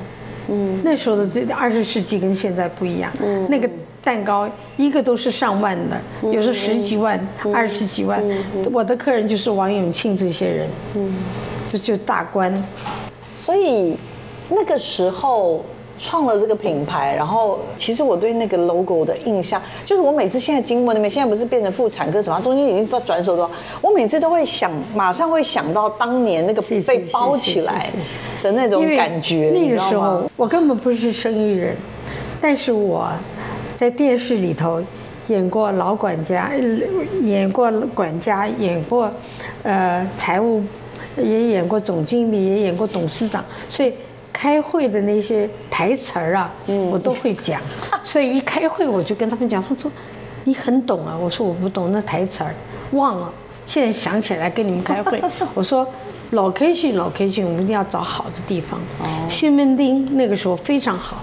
[0.49, 3.13] 嗯，那时候的这二十世纪跟现在不一样。
[3.23, 3.69] 嗯，那个
[4.03, 6.01] 蛋糕一个都是上万的，
[6.33, 7.21] 有时候十几万、
[7.53, 8.23] 二十几万。
[8.73, 10.69] 我的客人就是王永庆这些人。
[10.95, 11.15] 嗯，
[11.73, 12.53] 就就大官。
[13.35, 13.97] 所以
[14.55, 15.65] 那个时候
[15.99, 27.91] 创了这个品牌，然后其实我对那个 logo 的印象，就是我每次现在经过那边，现在不是变成妇产科什么，中间已经不知道转手多少，我每次都会想，马上会想到当年那个被包起来
[28.43, 30.31] 的那种感觉，那你知道个时候吗？
[30.37, 31.77] 我根本不是生意人，
[32.41, 33.09] 但是我
[33.77, 34.83] 在电视里头
[35.29, 36.59] 演过老管家，呃
[37.23, 39.09] 演过管家，演过
[39.63, 40.63] 呃财务，
[41.17, 43.93] 也演过总经理，也演过董事长，所以。
[44.43, 47.61] 开会的那些台词儿啊，我都会讲，
[48.03, 49.89] 所以一开会我就跟他们讲，说说
[50.43, 52.53] 你很懂啊，我说我不懂那台词儿，
[52.91, 53.33] 忘了，
[53.67, 55.23] 现在想起来跟你们开会，
[55.55, 55.87] 我说
[56.33, 58.81] location location 我们一定要找好的地方，
[59.29, 61.23] 西门町那个时候非常好，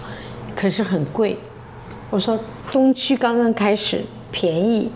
[0.55, 1.35] 可是很贵，
[2.09, 2.39] 我说
[2.71, 4.01] 东区刚刚开始
[4.31, 4.89] 便宜，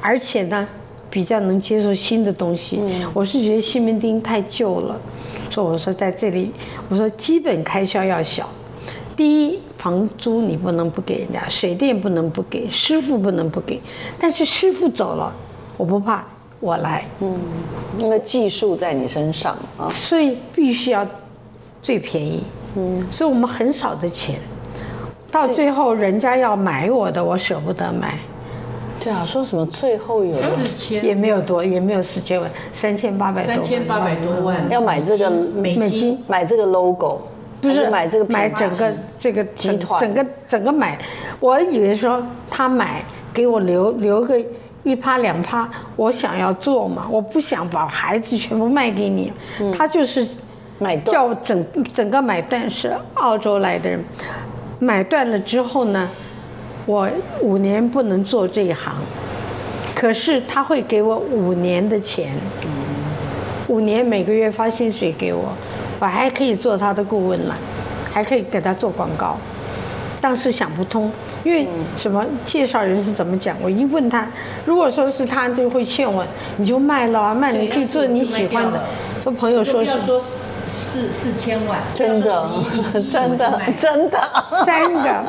[0.00, 0.66] 而且呢
[1.14, 2.80] 比较能接受新的东西。
[3.14, 5.00] 我是觉得西门町太旧了，
[5.48, 6.50] 所以我说在这里，
[6.88, 8.48] 我说基本开销要小。
[9.16, 13.80] 第一，房租你不能不给人家，水电不能不给，师傅不能不给。
[14.18, 15.32] 但是师傅走了，
[15.76, 16.24] 我不怕，
[16.58, 17.06] 我来。
[17.20, 17.38] 嗯，
[17.96, 21.06] 因为技术在你身上啊，所以必须要
[21.80, 22.42] 最便宜。
[22.74, 24.40] 嗯，所以我们很少的钱，
[25.30, 28.18] 到最后人家要买我的，我舍不得买。
[29.04, 31.04] 对啊，说什么最后有四千。
[31.04, 33.48] 也没有多，也没有四千万，三千八百多。
[33.48, 33.56] 万。
[33.56, 36.18] 三千八百多万，要买这个美金。
[36.26, 37.20] 买这个 logo，
[37.60, 40.00] 不是买这个买整个这个集团。
[40.00, 40.98] 整个整个买，
[41.38, 44.42] 我以为说他买给我留留个
[44.84, 49.30] 一趴两趴，我想要做嘛，我不想把孩子全部卖给你，
[49.76, 50.26] 他就是
[50.78, 51.14] 买断。
[51.14, 54.02] 叫我整整个买断是澳洲来的人，
[54.78, 56.08] 买断了之后呢，
[56.86, 57.08] 我
[57.40, 58.94] 五年不能做这一行，
[59.94, 62.32] 可是他会给我五年的钱，
[63.68, 65.52] 五年每个月发薪水给我，
[65.98, 67.56] 我还可以做他的顾问了，
[68.12, 69.38] 还可以给他做广告。
[70.20, 71.10] 当时想不通，
[71.42, 71.66] 因为
[71.96, 73.54] 什么介绍人是怎么讲？
[73.62, 74.26] 我一问他，
[74.64, 76.24] 如果说是他，就会劝我，
[76.56, 78.80] 你就卖了啊，卖了你可以做你喜欢的。
[79.22, 84.18] 说朋友说是不要说四四四千万，真的不要说11亿 真的真的，
[84.64, 85.24] 三个，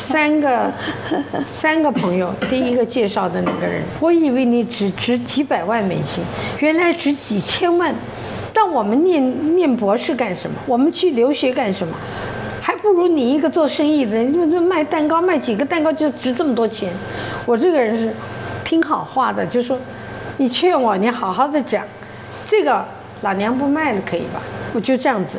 [0.00, 0.72] 三个，
[1.46, 6.24] 三个朋友，第一个介绍的那个人，我以为你只值几百万美金，
[6.58, 7.94] 原来值几千万。
[8.52, 10.56] 但我们念念博士干什么？
[10.66, 11.94] 我们去留学干什么？
[12.60, 16.92] 还不如你一个做生意的，就就卖蛋糕，卖几个蛋糕就值这么多钱。
[17.46, 18.12] 我这个人是
[18.64, 19.78] 听好话的，就说
[20.38, 21.84] 你劝我，你好好的讲，
[22.48, 22.84] 这个
[23.22, 24.40] 老娘不卖了，可以吧？
[24.74, 25.38] 我就这样子。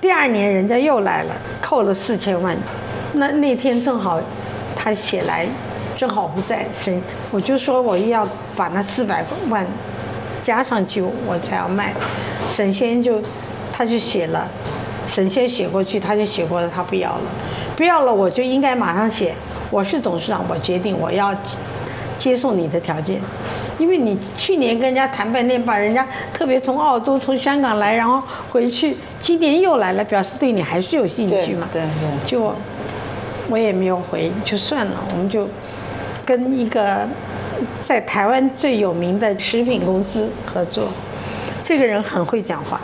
[0.00, 2.54] 第二年人家又来了，扣了四千万。
[3.14, 4.20] 那那天正好
[4.76, 5.46] 他写来，
[5.96, 9.66] 正好不在身，我就说我要把那四百万
[10.42, 11.92] 加上去，我才要卖。
[12.48, 13.20] 沈先就
[13.72, 14.46] 他就写了，
[15.08, 17.22] 沈先写过去，他就写过了，他不要了，
[17.76, 19.34] 不要了，我就应该马上写，
[19.70, 21.34] 我是董事长，我决定我要
[22.18, 23.20] 接受你的条件。
[23.78, 31.68] 因为你去年跟人家谈半天，把人家特别从澳洲、从香港来，然后回去，今年又来了，表示对你还是有兴趣嘛。
[31.72, 32.52] 对对，就
[33.48, 35.48] 我也没有回，就算了，我们就
[36.24, 37.06] 跟一个
[37.84, 40.88] 在台湾最有名的食品公司合作。
[41.64, 42.80] 这个人很会讲话，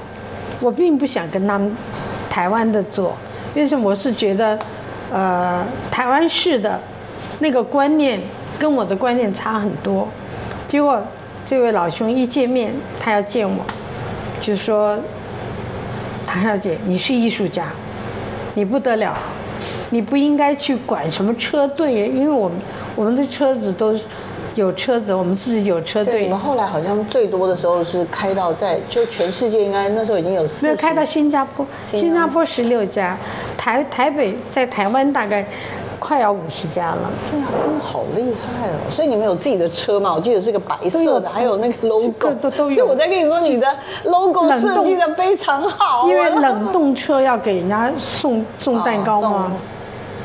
[0.60, 1.74] 我并不想跟他们
[2.28, 3.16] 台湾的做，
[3.54, 3.90] 为什么？
[3.90, 4.58] 我是觉得，
[5.12, 6.80] 呃，台湾式的
[7.38, 8.18] 那个观念
[8.58, 10.08] 跟我的观念差很多。
[10.68, 11.00] 结果
[11.46, 13.64] 这位老兄一见面，他要见我，
[14.40, 14.98] 就说
[16.26, 17.66] ：“唐小姐，你是艺术家，
[18.54, 19.16] 你不得了，
[19.94, 22.58] 你不应该去管什么车队，因为我们
[22.96, 24.00] 我们的车子都是
[24.56, 33.16] 有车子，我们自己有车对，队你们，后来好像最多的时候是开到在就全世界应该那时候已经有四没有开到新加坡，新加坡十六家，
[33.56, 35.46] 台台北在台湾大概
[36.00, 37.10] 快要五十家了。
[37.30, 38.90] 对啊，真的好厉害哦！
[38.90, 40.12] 所以你们有自己的车嘛？
[40.12, 43.68] 我记得是个白色的，还有那个 logo，都都都有所以我在跟你说，你的
[44.04, 49.58] logo 设计的非常好啊，因为冷冻车要给人家送送蛋糕嘛，因为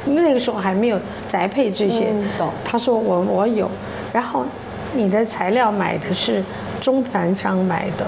[0.05, 2.07] 那个时候还没有宅配这些。
[2.12, 3.69] 嗯懂他说我我有，
[4.13, 4.45] 然后
[4.93, 6.43] 你的材料买的是
[6.81, 8.05] 中盘商买的，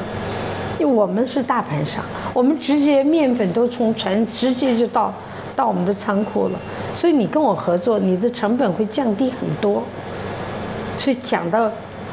[0.79, 5.13] 因为我们是大盘商，我们直接面粉都从船直接就到
[5.55, 6.59] 到我们的仓库了，
[6.95, 9.83] 所以你跟我合作，你的成本会降低很多。
[10.97, 11.69] 所以讲到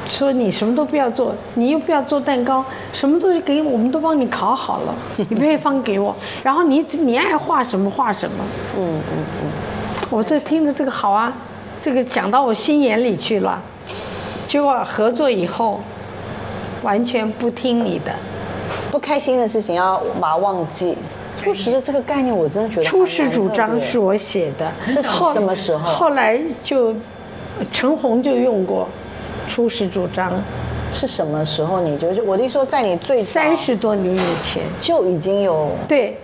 [0.09, 4.95] 说你什么都不要做，你又不要做蛋糕，什么东西给我们都帮你烤好了，
[5.29, 8.43] 你配方给我，然后你你爱画什么画什么。
[8.77, 9.51] 嗯嗯嗯，
[10.09, 11.31] 我这听着这个好啊，
[11.81, 13.61] 这个讲到我心眼里去了。
[14.47, 15.79] 结果合作以后，
[16.81, 18.11] 完全不听你的。
[18.91, 20.97] 不开心的事情要把它忘记。
[21.39, 26.93] 初始的这个概念，我真的觉得初始主张是我写的，是后什么时候后来就
[27.71, 28.85] 陈红就用过
[29.49, 30.31] 初始主张，
[30.93, 31.81] 是什么时候？
[31.81, 34.61] 你就就我的意思说，在你最早三十多年以前。
[34.79, 36.15] 就已经有对，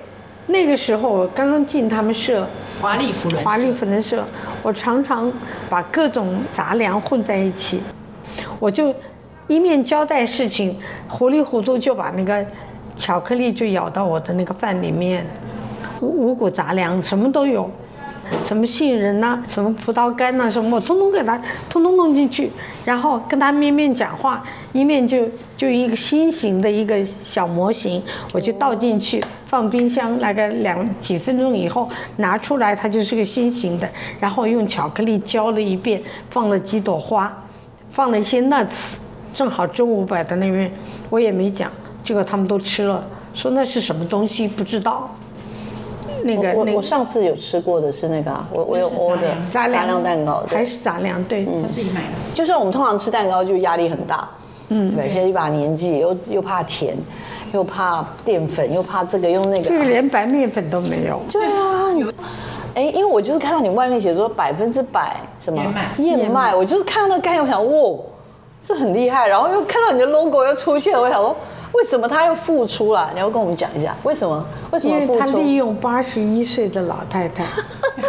[0.45, 2.47] 那个时候我刚刚进他们社，
[2.79, 4.23] 华丽福人华丽福人社，
[4.61, 5.29] 我常常
[5.67, 7.81] 把各种杂粮混在一起，
[8.59, 8.93] 我就
[9.47, 10.77] 一面交代事情，
[11.09, 12.45] 糊里糊涂就把那个
[12.95, 15.25] 巧克力就舀到我的那个饭里面，
[15.99, 17.69] 五五谷杂粮什么都有。
[18.43, 22.51] 什么杏仁呐、什么葡萄干呐、什么我通通给他通通弄进去，
[22.85, 28.01] 然后跟他面面讲话，一面就就一个心形的一个小模型，
[28.33, 37.31] 我就倒进去放冰箱，大概两几分钟以后拿出来，它就是个心形的，然后用巧克力浇了一遍，放了几朵花，
[37.91, 38.95] 放了一些 nuts，
[39.33, 40.71] 正好中午摆在那边，
[41.09, 41.71] 我也没讲，
[42.03, 45.09] 结果他们都吃了，说那是什么东西不知道。
[46.25, 51.23] 那个我我我上次有吃过的是那个啊，我我有那是杂 order 粮杂粮粮蛋糕，对还是杂粮？
[51.25, 52.07] 对，他自己买的。
[52.33, 54.27] 就是我们通常吃蛋糕就压力很大，
[54.69, 56.97] 嗯，对，现在一把年纪又又怕甜，
[57.53, 61.21] 又怕淀粉，又怕这个用那个，这个连白面粉都没有。
[61.31, 62.03] 对啊，你
[62.73, 67.99] 哎，因为我就是看到你外面写说百分之百什么燕麦燕麦，我就是看到那个概念，我想哇，
[68.67, 71.35] 这很厉害，然后又看到你的 logo 又出现了，我想说
[71.77, 73.09] 为什么他要付出啦？
[73.13, 74.45] 你要跟我们讲一下为什么？
[74.71, 75.25] 为什么因为他？
[75.25, 77.43] 利用八十一岁的老太太，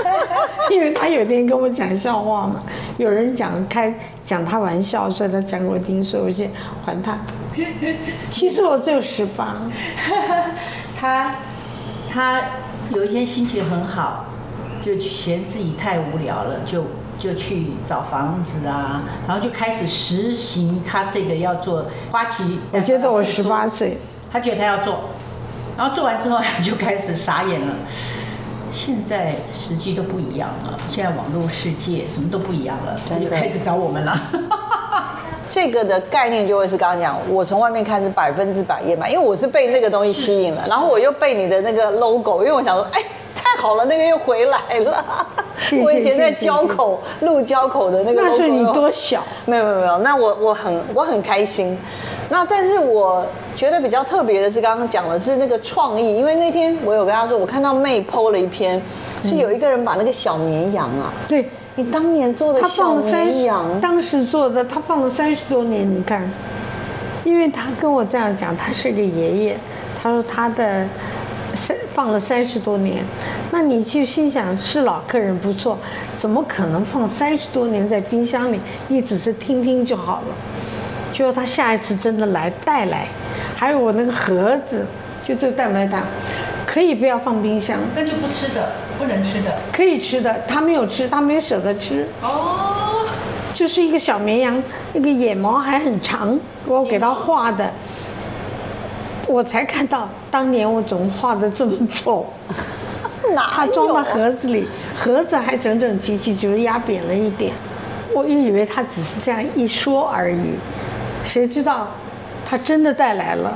[0.70, 2.62] 因为他有天跟我讲笑话嘛，
[2.98, 3.92] 有人讲开
[4.24, 6.50] 讲他玩笑，所以他讲给我听，所以我先
[6.84, 7.18] 还他。
[8.30, 9.56] 其实我只有十八，
[10.98, 11.34] 他
[12.08, 12.42] 他
[12.94, 14.26] 有一天心情很好，
[14.80, 16.84] 就嫌自己太无聊了，就
[17.18, 22.60] 就去找房子啊，然后就开始实行他这个要做花旗。
[22.72, 23.98] 我觉得我十八，岁，
[24.32, 25.00] 他觉得他要做，
[25.76, 27.74] 然后做完之后他就开始傻眼了。
[28.68, 34.20] 现在时机都不一样了，现在网络世界什么都不一样了，他就开始找我们了。
[35.48, 43.00] 这个的概念就会是刚刚讲，我从外面看是百分之百燕麦，因为我是被那个东西吸引了，然后我又被你的那个 logo，因为我想说，哎，
[43.36, 45.04] 太好了，那个又回来了。
[45.82, 49.22] 我以前在交口路交口的那个那是你多小？
[49.44, 51.76] 没有没有没有，那我我很我很开心。
[52.28, 58.82] 那但是我觉得比较特别的是，刚刚讲的是那个创意，因为那天我有跟他说，我看到妹 PO 了一篇，
[59.22, 66.28] 是有一个人把那个小绵羊啊，对，你当年做的他小绵羊，，当时做的，他放了三十多年，你看，
[67.24, 69.56] 因为他跟我这样讲，他是个爷爷，
[70.02, 70.84] 他说他的
[71.56, 73.02] 三放了三十多年，
[73.50, 75.78] 那你就心想是老客人不错，
[76.18, 78.60] 怎么可能放三十多年在冰箱里？
[78.88, 80.34] 你只是听听就好了。
[81.12, 83.06] 结果他下一次真的来带来，
[83.56, 84.86] 还有我那个盒子，
[85.26, 86.02] 就这蛋白糖，
[86.66, 89.56] 可以不要放冰箱，那就不吃的，不能吃的。
[89.72, 92.06] 可以吃的，他没有吃，他没有舍得吃。
[92.20, 93.06] 哦，
[93.54, 97.72] 就是一个小绵羊，那个眼毛还很长，我给他画的，
[99.26, 102.26] 我才看到当年我怎么画的这么丑。
[103.34, 107.52] 哪它装到盒子里，盒子还整整齐齐，就是压扁了一点。
[108.14, 110.54] 我就以为他只是这样一说而已，
[111.24, 111.88] 谁知道
[112.48, 113.52] 他真的带来了。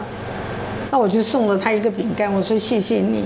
[0.90, 3.24] 那我就送了他一个饼干，我说谢谢你。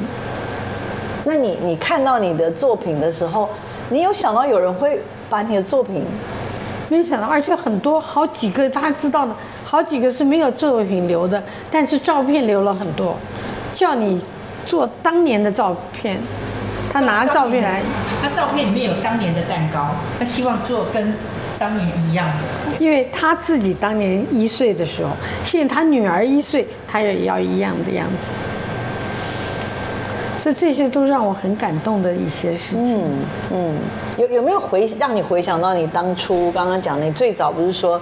[1.24, 3.48] 那你你看到你的作品的时候，
[3.88, 6.04] 你有想到有人会把你的作品？
[6.90, 9.34] 没想到，而且很多好几个大家知道的，
[9.74, 13.16] 好几个是没有作品留的，但是照片留了很多，
[13.74, 14.22] 叫你
[14.64, 16.16] 做当年的照片，
[16.92, 17.82] 他拿照片来，
[18.22, 21.12] 他照片里面有当年的蛋糕，他希望做跟
[21.58, 22.76] 当年一样的。
[22.78, 25.10] 因为他自己当年一岁的时候，
[25.42, 28.28] 现在他女儿一岁，他也要一样的样子，
[30.38, 32.78] 所以这些都让我很感动的一些事情。
[32.78, 33.10] 嗯
[33.52, 33.74] 嗯，
[34.18, 38.00] 有有没有回让你回想到你当初刚刚讲，你最早不是说，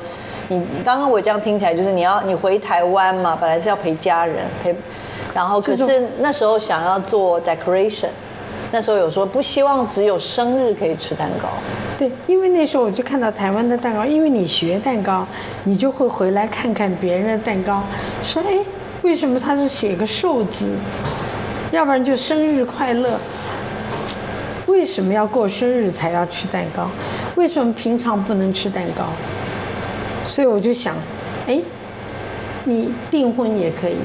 [0.52, 4.74] 你你刚刚我这样听起来就是你要你回台湾嘛，本来是要陪家人陪，
[5.34, 8.10] 然后可是那时候想要做 decoration，
[8.70, 11.48] 那时候有说不希望只有生日可以吃蛋糕，
[11.98, 15.26] 对，因为那时候我就看到台湾的蛋糕，因为你学蛋糕，
[15.64, 17.82] 你就会回来看看别人的蛋糕，
[18.22, 18.58] 说哎，
[19.00, 20.66] 为什么他是写个寿字，
[21.70, 23.18] 要不然就生日快乐。
[24.66, 26.88] 为什么要过生日才要吃蛋糕？
[27.36, 29.04] 为什么平常不能吃蛋糕？
[30.32, 30.94] 所以我就想，
[31.46, 31.60] 哎，
[32.64, 33.96] 你订婚也可以，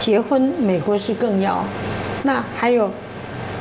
[0.00, 1.62] 结婚美国是更要。
[2.24, 2.90] 那还有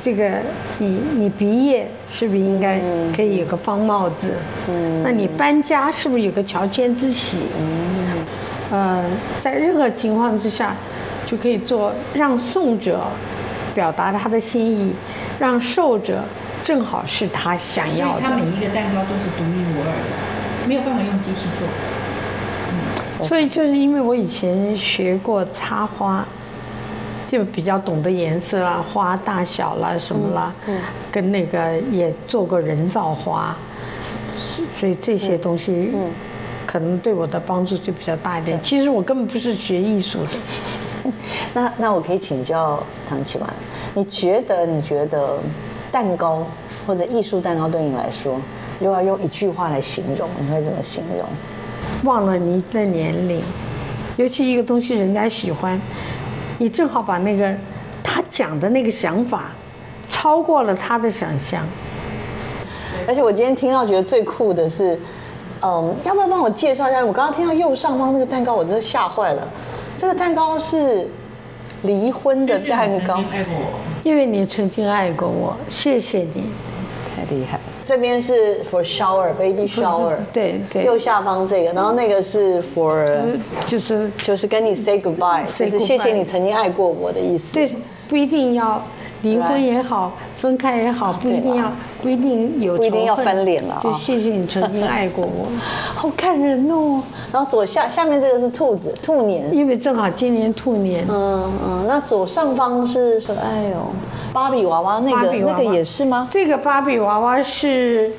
[0.01, 0.39] 这个，
[0.79, 2.81] 你你毕业是不是应该
[3.15, 4.31] 可以有个方帽子？
[4.67, 7.41] 嗯，那你搬家是不是有个乔迁之喜？
[7.59, 8.25] 嗯，
[8.71, 9.05] 呃，
[9.39, 10.75] 在任何情况之下，
[11.27, 13.03] 就可以做让送者
[13.75, 14.91] 表达他的心意，
[15.37, 16.23] 让受者
[16.63, 18.21] 正好是他想所以要的。
[18.21, 21.67] 它每一个蛋糕都是独一无二的，没有办法用机器做。
[23.25, 26.25] 所以就是因为我以前学过插花，
[27.27, 30.53] 就比较懂得颜色啦、花大小啦什么啦，
[31.11, 33.55] 跟那个也做过人造花，
[34.73, 35.91] 所以这些东西，
[36.65, 38.61] 可能对我的帮助就比较大一点。
[38.61, 41.11] 其实我根本不是学艺术的，
[41.53, 43.49] 那那我可以请教唐启丸，
[43.93, 45.39] 你觉得你觉得
[45.91, 46.45] 蛋糕
[46.85, 48.39] 或者艺术蛋糕对你来说，
[48.79, 51.25] 如果要用一句话来形容，你会怎么形容？
[52.05, 53.41] 忘了你的年龄，
[54.15, 55.79] 尤其一个东西人家喜欢，
[56.57, 57.53] 你正好把那个
[58.01, 59.51] 他讲的那个想法，
[60.07, 61.67] 超过了他的想象。
[63.07, 64.97] 而且我今天听到觉得最酷的是，
[65.61, 67.03] 嗯，要不要帮我介绍一下？
[67.03, 69.47] 我刚刚听到右上方那个蛋糕，我真的吓坏了。
[69.97, 71.07] 这个蛋糕是
[71.83, 73.79] 离婚的蛋糕，爱过我。
[74.03, 76.45] 因为你曾经爱过我，谢谢你。
[77.15, 77.59] 太厉害。
[77.85, 87.75] 这边是 FOR SHOWER BABY SHOWER 对对，右下方这个，然后那个是 FOR，就是就是跟你 SAY GOODBYE，就是谢谢你曾经爱过我的意思，对，
[88.07, 88.81] 不一定要。
[89.25, 95.47] 离婚也好，分开也好，不一定要不一定有不一定要翻脸了啊就谢谢你曾经爱过我，
[95.95, 97.01] 好感人哦。
[97.31, 99.51] 然后左下下面这个是兔子，兔年。
[99.53, 103.87] 因为正好今年兔年，嗯嗯，那左上方是可爱哦，
[104.31, 106.27] 芭比娃娃那个芭比娃娃那个也是吗？
[106.31, 108.11] 这个芭比娃娃是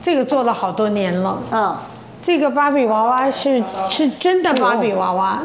[0.00, 1.38] 这个做了好多年了。
[1.52, 1.76] 嗯，
[2.22, 5.42] 这个芭比娃娃是是真的芭比娃娃，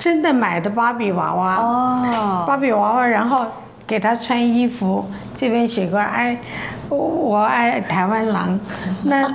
[0.00, 1.56] 真的买的芭比娃娃。
[1.56, 3.44] 哦，芭比娃娃，然后
[3.86, 5.04] 给他穿衣服，
[5.36, 6.38] 这边写个爱，
[6.88, 8.58] 我爱台湾狼。
[9.04, 9.34] 那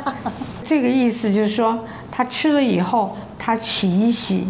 [0.63, 1.77] 这个意思就是说，
[2.11, 4.47] 他吃了以后，他洗一洗，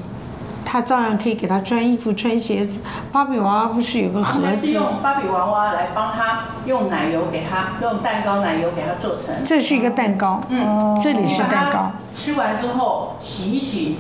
[0.72, 2.80] 她照样可以给他穿衣服、穿鞋子。
[3.12, 4.74] 芭比娃娃不是有个盒子是？
[4.74, 9.34] 用芭比娃娃来帮他用奶油给他用蛋糕奶油给他做成。
[9.44, 11.92] 这是一个蛋糕，嗯，这里是蛋糕。。
[12.16, 13.98] 吃完之后洗一洗，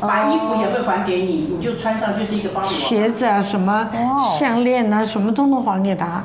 [0.00, 2.72] 把衣服也会还给你，你就穿上就是一个芭比娃娃。
[2.72, 3.88] 鞋子啊，什么
[4.38, 6.22] 项链啊，什么通通还给他。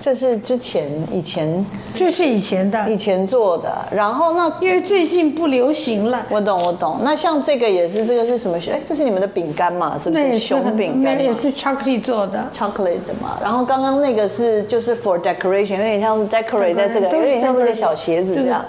[0.00, 6.24] 这是之前以前这是以前的以，前做的，然后那因为最近不流行了。
[6.30, 8.56] 我懂我懂，那像这个也是这个是什么？
[8.72, 9.98] 哎，这是你们的饼干嘛？
[9.98, 11.32] 是不是也是，熊饼干那也？
[11.34, 12.48] 是巧克力做的。
[12.50, 18.64] chocolate 的嘛，然后刚刚那个是就是 for decoration，有点像是 decorate 在这个，有点像这个小鞋子这样。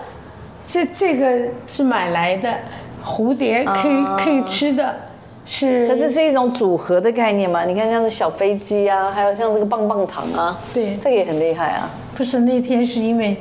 [0.68, 2.50] 这这个是买来的，
[3.06, 4.96] 蝴蝶可以、可以吃的，
[5.54, 7.66] 是可是是一种组合的概念嘛？
[7.66, 11.90] 你看像是小飞机啊，还有像这个棒棒糖啊，对这个也很厉害啊。
[12.16, 13.36] 不是那天是因为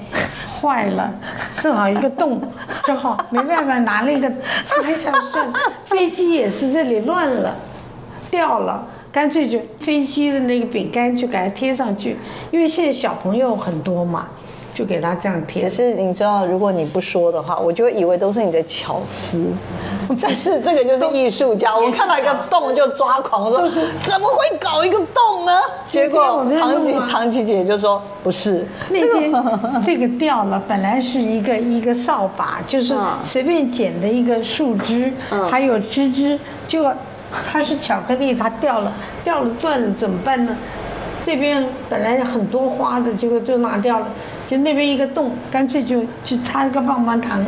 [0.61, 1.09] 坏了，
[1.63, 2.43] 正好一个洞，
[2.85, 4.29] 正好没办法拿了一个
[4.65, 5.47] 插下顺，
[5.85, 7.57] 飞机也是这里乱了，
[8.29, 8.85] 掉了。
[9.13, 12.17] 干脆就飞机的那个饼干就给它贴上去，
[12.51, 14.29] 因为现在小朋友很多嘛，
[14.73, 15.71] 就给它这样贴可。
[15.71, 19.45] 是你知道，如果你不说的话，我就会以为都是你的巧思。
[20.21, 23.61] 但是这个就是艺术家， 我看到一个洞就抓狂，我说
[24.03, 25.53] 怎么会搞一个洞呢？
[25.89, 29.33] 结果唐琪弄啊唐琪姐就说不是，那天
[29.85, 35.13] 这个掉了，本来是一个一个扫把，就是嗯随便捡的一个树枝，
[35.51, 36.93] 还有枝枝，结果
[37.53, 38.93] 它是巧克力，它掉了，
[39.23, 40.57] 掉了断了怎么办呢？
[41.25, 44.09] 这边本来很多花的，结果就拿掉了，
[44.47, 47.45] 就那边一个洞，干脆就去插一个棒棒糖。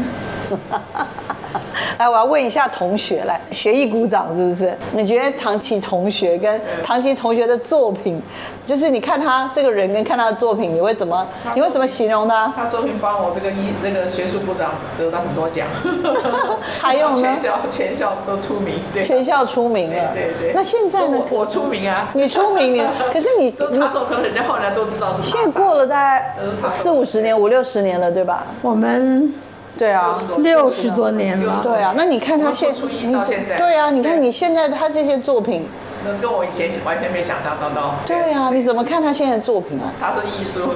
[1.98, 4.76] 来，我要问一下同学，来学艺鼓掌是不是？
[4.92, 8.20] 你觉得唐琪同学跟唐琪同学的作品，
[8.64, 12.52] 就是你看他这个人跟看他的作品，你会怎么你会怎么形容他？
[12.56, 15.66] 他作品帮我这个一那个学术部长得到很多奖，
[16.80, 20.10] 还有呢全校全校都出名，对，全校出名了。
[20.14, 20.52] 对对对。
[20.54, 21.18] 那现在呢？
[21.30, 25.22] 我我出名啊，你出名，你 可是你你都他说，可能人家后来都知道是。
[25.22, 26.34] 现在过了大概
[26.70, 28.46] 四五十年、五六十年了，对吧？
[28.60, 29.32] 我们
[29.78, 30.18] 对啊。
[30.38, 35.66] 六十多年了，对啊，那你看他现从初一到现在对啊，你看你现在他这些作品，
[36.04, 37.94] 那跟我以前完全没想象到的。
[38.06, 39.92] 对啊，你怎么看他现在的作品啊？
[39.98, 40.68] 他是艺术，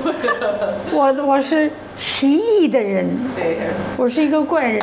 [0.92, 3.58] 我我是奇异的人，对，
[3.96, 4.80] 我是一个怪人，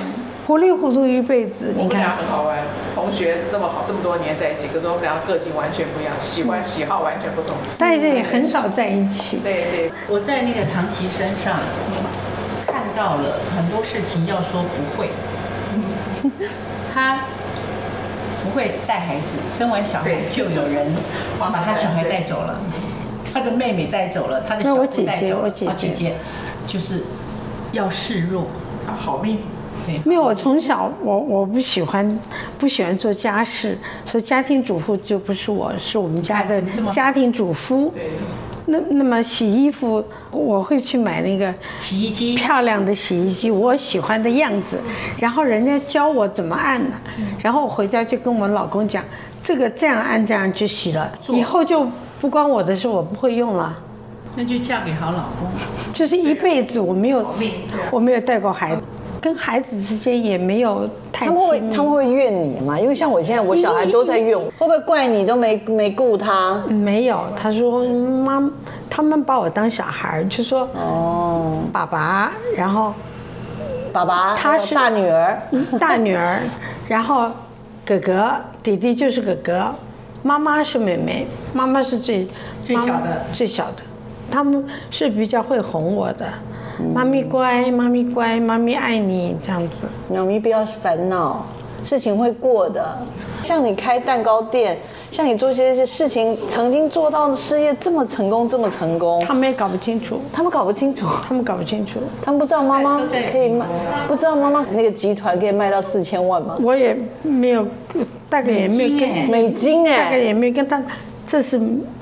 [0.48, 1.74] 糊里糊涂一辈子。
[1.76, 2.58] 你我们俩看，很好玩，
[2.94, 7.56] 同学这么好，这么多年在一起，可是我们俩个性完全不一样，喜欢喜好完全不同。
[7.78, 9.40] 但是也很少在一起。
[9.44, 11.83] 对对，我在那个唐琪身上看
[12.96, 15.10] 到了很多事情，要说不会，
[16.94, 17.20] 他
[18.44, 20.94] 不会带孩子，生完小孩就有人
[21.40, 22.60] 把他小孩带走了，
[23.34, 25.72] 他的妹妹带走了，他的小姑那我姐姐带走了，我姐姐。
[25.72, 26.14] 我姐姐
[26.68, 27.04] 就是
[27.72, 28.48] 要示弱，
[28.98, 29.40] 好命。
[30.06, 32.20] 没有，我从小我我不喜欢
[32.58, 36.62] 不喜欢做家事，所以家庭主妇就不是我，是我们家的
[36.94, 37.92] 家庭主妇。
[37.94, 38.12] 对，
[38.66, 44.80] 那那么洗衣服，我会去买那个洗衣机漂亮的洗衣机，我喜欢的样子，
[45.20, 46.96] 然后人家教我怎么按呢，
[47.42, 49.04] 然后我回家就跟我老公讲，
[49.44, 51.86] 这个这样按这样就洗了，以后就
[52.22, 53.78] 不关我的事，我不会用了。
[54.36, 55.48] 那就嫁给好老公。
[55.94, 57.24] 就是一辈子我没有
[57.92, 58.82] 我没有带过孩子，
[59.24, 62.78] 跟孩子之间也没有太他们会他们会怨你吗？
[62.78, 66.62] 因为像我现在，我小孩都在怨我，会不会怪你都没没顾他？
[66.68, 68.52] 没有，他说妈，
[68.90, 72.94] 他们把我当小孩，就说哦，爸爸，然后
[73.94, 75.42] 爸爸，他是大女儿，
[75.80, 76.42] 大女儿，
[76.90, 77.30] 然后
[77.86, 78.30] 哥哥
[78.62, 79.74] 弟弟就是哥哥，
[80.22, 82.28] 妈妈是妹妹，妈妈是最
[82.60, 83.22] 最小的。
[83.32, 83.84] 最小的，
[84.30, 86.26] 他们是比较会哄我的，
[86.94, 89.88] 妈咪乖，妈咪乖，妈咪爱你这样子。
[90.10, 91.46] 妈咪不要烦恼，
[91.84, 92.98] 事情会过的。
[93.44, 94.78] 像你开蛋糕店，
[95.12, 103.02] 像你做这些事情，曾经做到的事业这么成功，这么成功，他们也搞不清楚，他们搞不清楚，他们搞不清楚，他们不知道妈妈
[103.32, 103.66] 可以卖，
[104.08, 106.58] 不知道妈妈那个集团可以卖到四千万吗？
[106.64, 107.68] 我也没有，
[108.30, 110.82] 大概也没有跟美金哎，大概也没有跟他，
[111.28, 111.60] 这是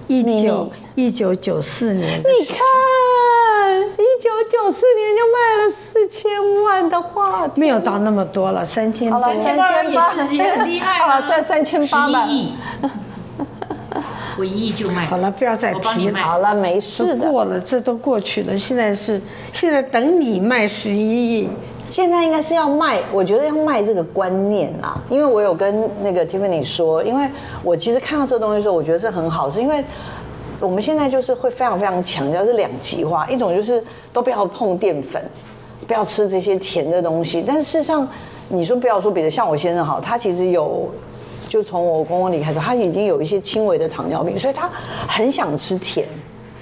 [0.07, 2.59] 一九一九九四年你看，一
[4.43, 12.31] 九九四年就卖了四千万的话题，没有到那么多了，三千好了，三千八也是很厉害啊好了，算三千八吧十。
[12.31, 12.53] 一亿，
[14.37, 15.05] 我一亿就卖。
[15.05, 16.19] 好了，不要再提了。
[16.19, 18.57] 好了，没事过了，这都过去了。
[18.57, 19.21] 现在是
[19.53, 21.49] 现在等你卖十一亿，
[21.89, 27.29] 现在应该是要卖，我觉得要卖这个观念啊，因为我有跟那个 Tiffany 说，因为
[27.61, 29.83] 我其实看到这个东西的时候，我觉得是很好，是因为
[30.61, 33.83] 我们现在就是会非常非常强调是两极化，一种就是
[34.13, 35.21] 都不要碰淀粉，
[35.85, 38.07] 不要吃这些甜的东西，但是事实上，
[38.47, 40.89] 你说不要说别的，像我先生好，他其实有。
[41.49, 44.69] 就从我公公离开之后，他已经有一些轻微的糖尿病，所以他
[45.05, 46.07] 很想吃甜。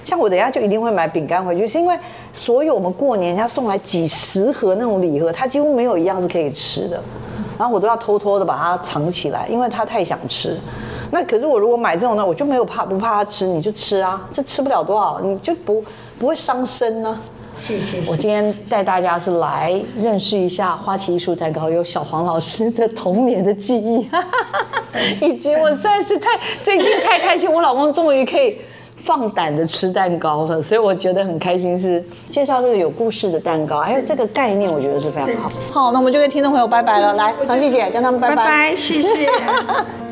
[0.04, 1.96] 像我等一下就一定会买饼干回去，是因为
[2.32, 7.00] 所有我们过年人家送来几十盒那种礼盒，他几乎没有一样是可以吃的，
[7.56, 10.58] 然后我都要偷偷的把它藏起来，因为他太想吃。
[11.10, 15.82] 那可是我如果买这种呢，我就没有怕不怕它吃，你就吃啊，这吃不了多少，你就不
[16.18, 17.18] 不会伤身呢、
[17.56, 24.08] 谢谢我今天带大家是来认识一下花旗艺术蛋糕，有小黄老师的童年的记忆，
[25.20, 28.58] 以及我实在是太最近太开心，我老公终于可以
[28.96, 35.50] 放胆的吃蛋糕了，所以我觉得很开心，是介绍这个有故事的蛋糕，还有这个概念，我觉得是非常好。
[35.72, 38.36] 好，那我们就跟听众朋友拜拜了，来，唐姐姐跟他们拜拜。
[38.36, 39.28] 拜拜，谢谢。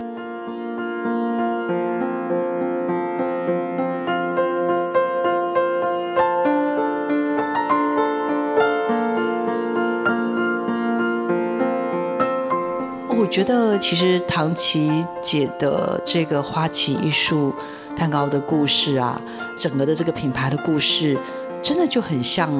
[13.28, 17.54] 觉得其实唐琪姐的这个花旗艺术
[17.96, 19.20] 蛋糕的故事啊，
[19.56, 21.16] 整个的这个品牌的故事，
[21.62, 22.50] 真的就很像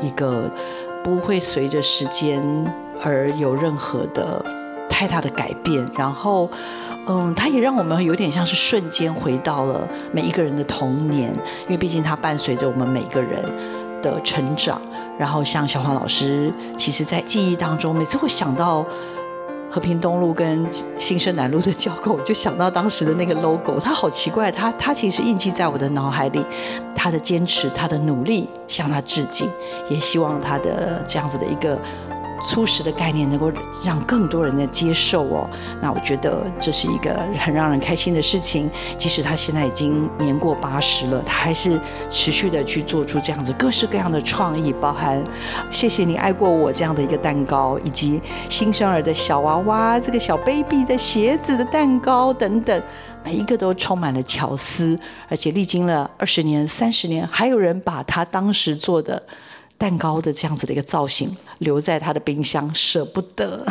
[0.00, 0.50] 一个
[1.02, 2.42] 不会随着时间
[3.02, 4.44] 而有任何的
[4.88, 6.48] 太大的改变，然后。
[7.10, 13.42] 嗯，它也让我们有点像是瞬间回到了每一个人的童年，因为毕竟它伴随着我们每个人
[14.02, 14.78] 的成长。
[15.18, 18.84] 然后像小黄老师，其实在记忆当中，每次会想到
[19.70, 20.66] 和平东路跟
[20.98, 26.44] 新生南路的交口，我就想到当时的那个 logo，它好奇怪，它它其实印记在我的脑海里。
[27.00, 29.48] 他的坚持，他的努力，向他致敬，
[29.88, 31.78] 也希望他的这样子的一个。
[32.46, 33.50] 初始的概念能够
[33.84, 35.50] 让更多人的接受哦，
[35.82, 38.70] 那我觉得这是一个很让人开心的事情。
[38.96, 45.22] 即使他现在已经年过八十了，他还是持续的去做出这样子各式各样的创意，包含
[45.70, 52.82] 谢谢你爱过我这样的一个蛋糕，以及新生儿的小娃娃、这个小 baby 的鞋子的蛋糕等等，
[53.24, 59.22] 每一个都充满了巧思，而且历经了二十年、三十年，还有人把他当时做的。
[59.78, 63.64] 蛋糕的这样子的一个造型留在他的冰箱，舍不得。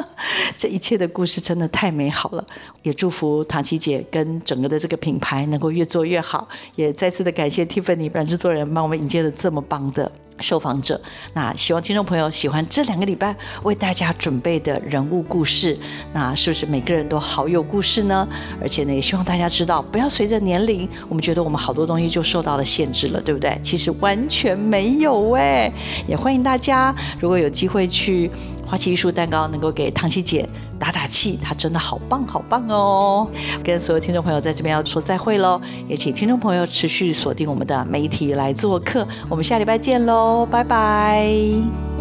[0.56, 2.46] 这一切的故事真的太美好了，
[2.82, 6.46] 也祝福唐琪姐跟整个的这个品牌能够越做越好。
[6.76, 10.10] 也再次的感谢 Tiffany 软制作人帮我们引荐了这么棒的
[10.40, 11.00] 受访者。
[11.32, 15.76] 那希望听众朋友喜欢这两个礼拜为大家准备的人物故事。
[16.12, 18.26] 那是不是每个人都好有故事呢？
[18.60, 23.58] 而且呢，也希望大家知道，不要随着年龄，我们觉得我们好多东西就受到了限制了，对不对？
[23.62, 25.70] 其实完全没有哎。
[26.06, 28.30] 也欢迎大家，如果有机会去
[28.66, 30.48] 花旗艺术蛋糕，能够给唐琪姐
[30.78, 33.28] 打打气，她真的好棒好棒哦！
[33.62, 41.93] 跟所有听众朋友在这边要说再会喽，也请听众朋友持续锁定我们的媒体来做客，我们下礼拜见喽，拜拜。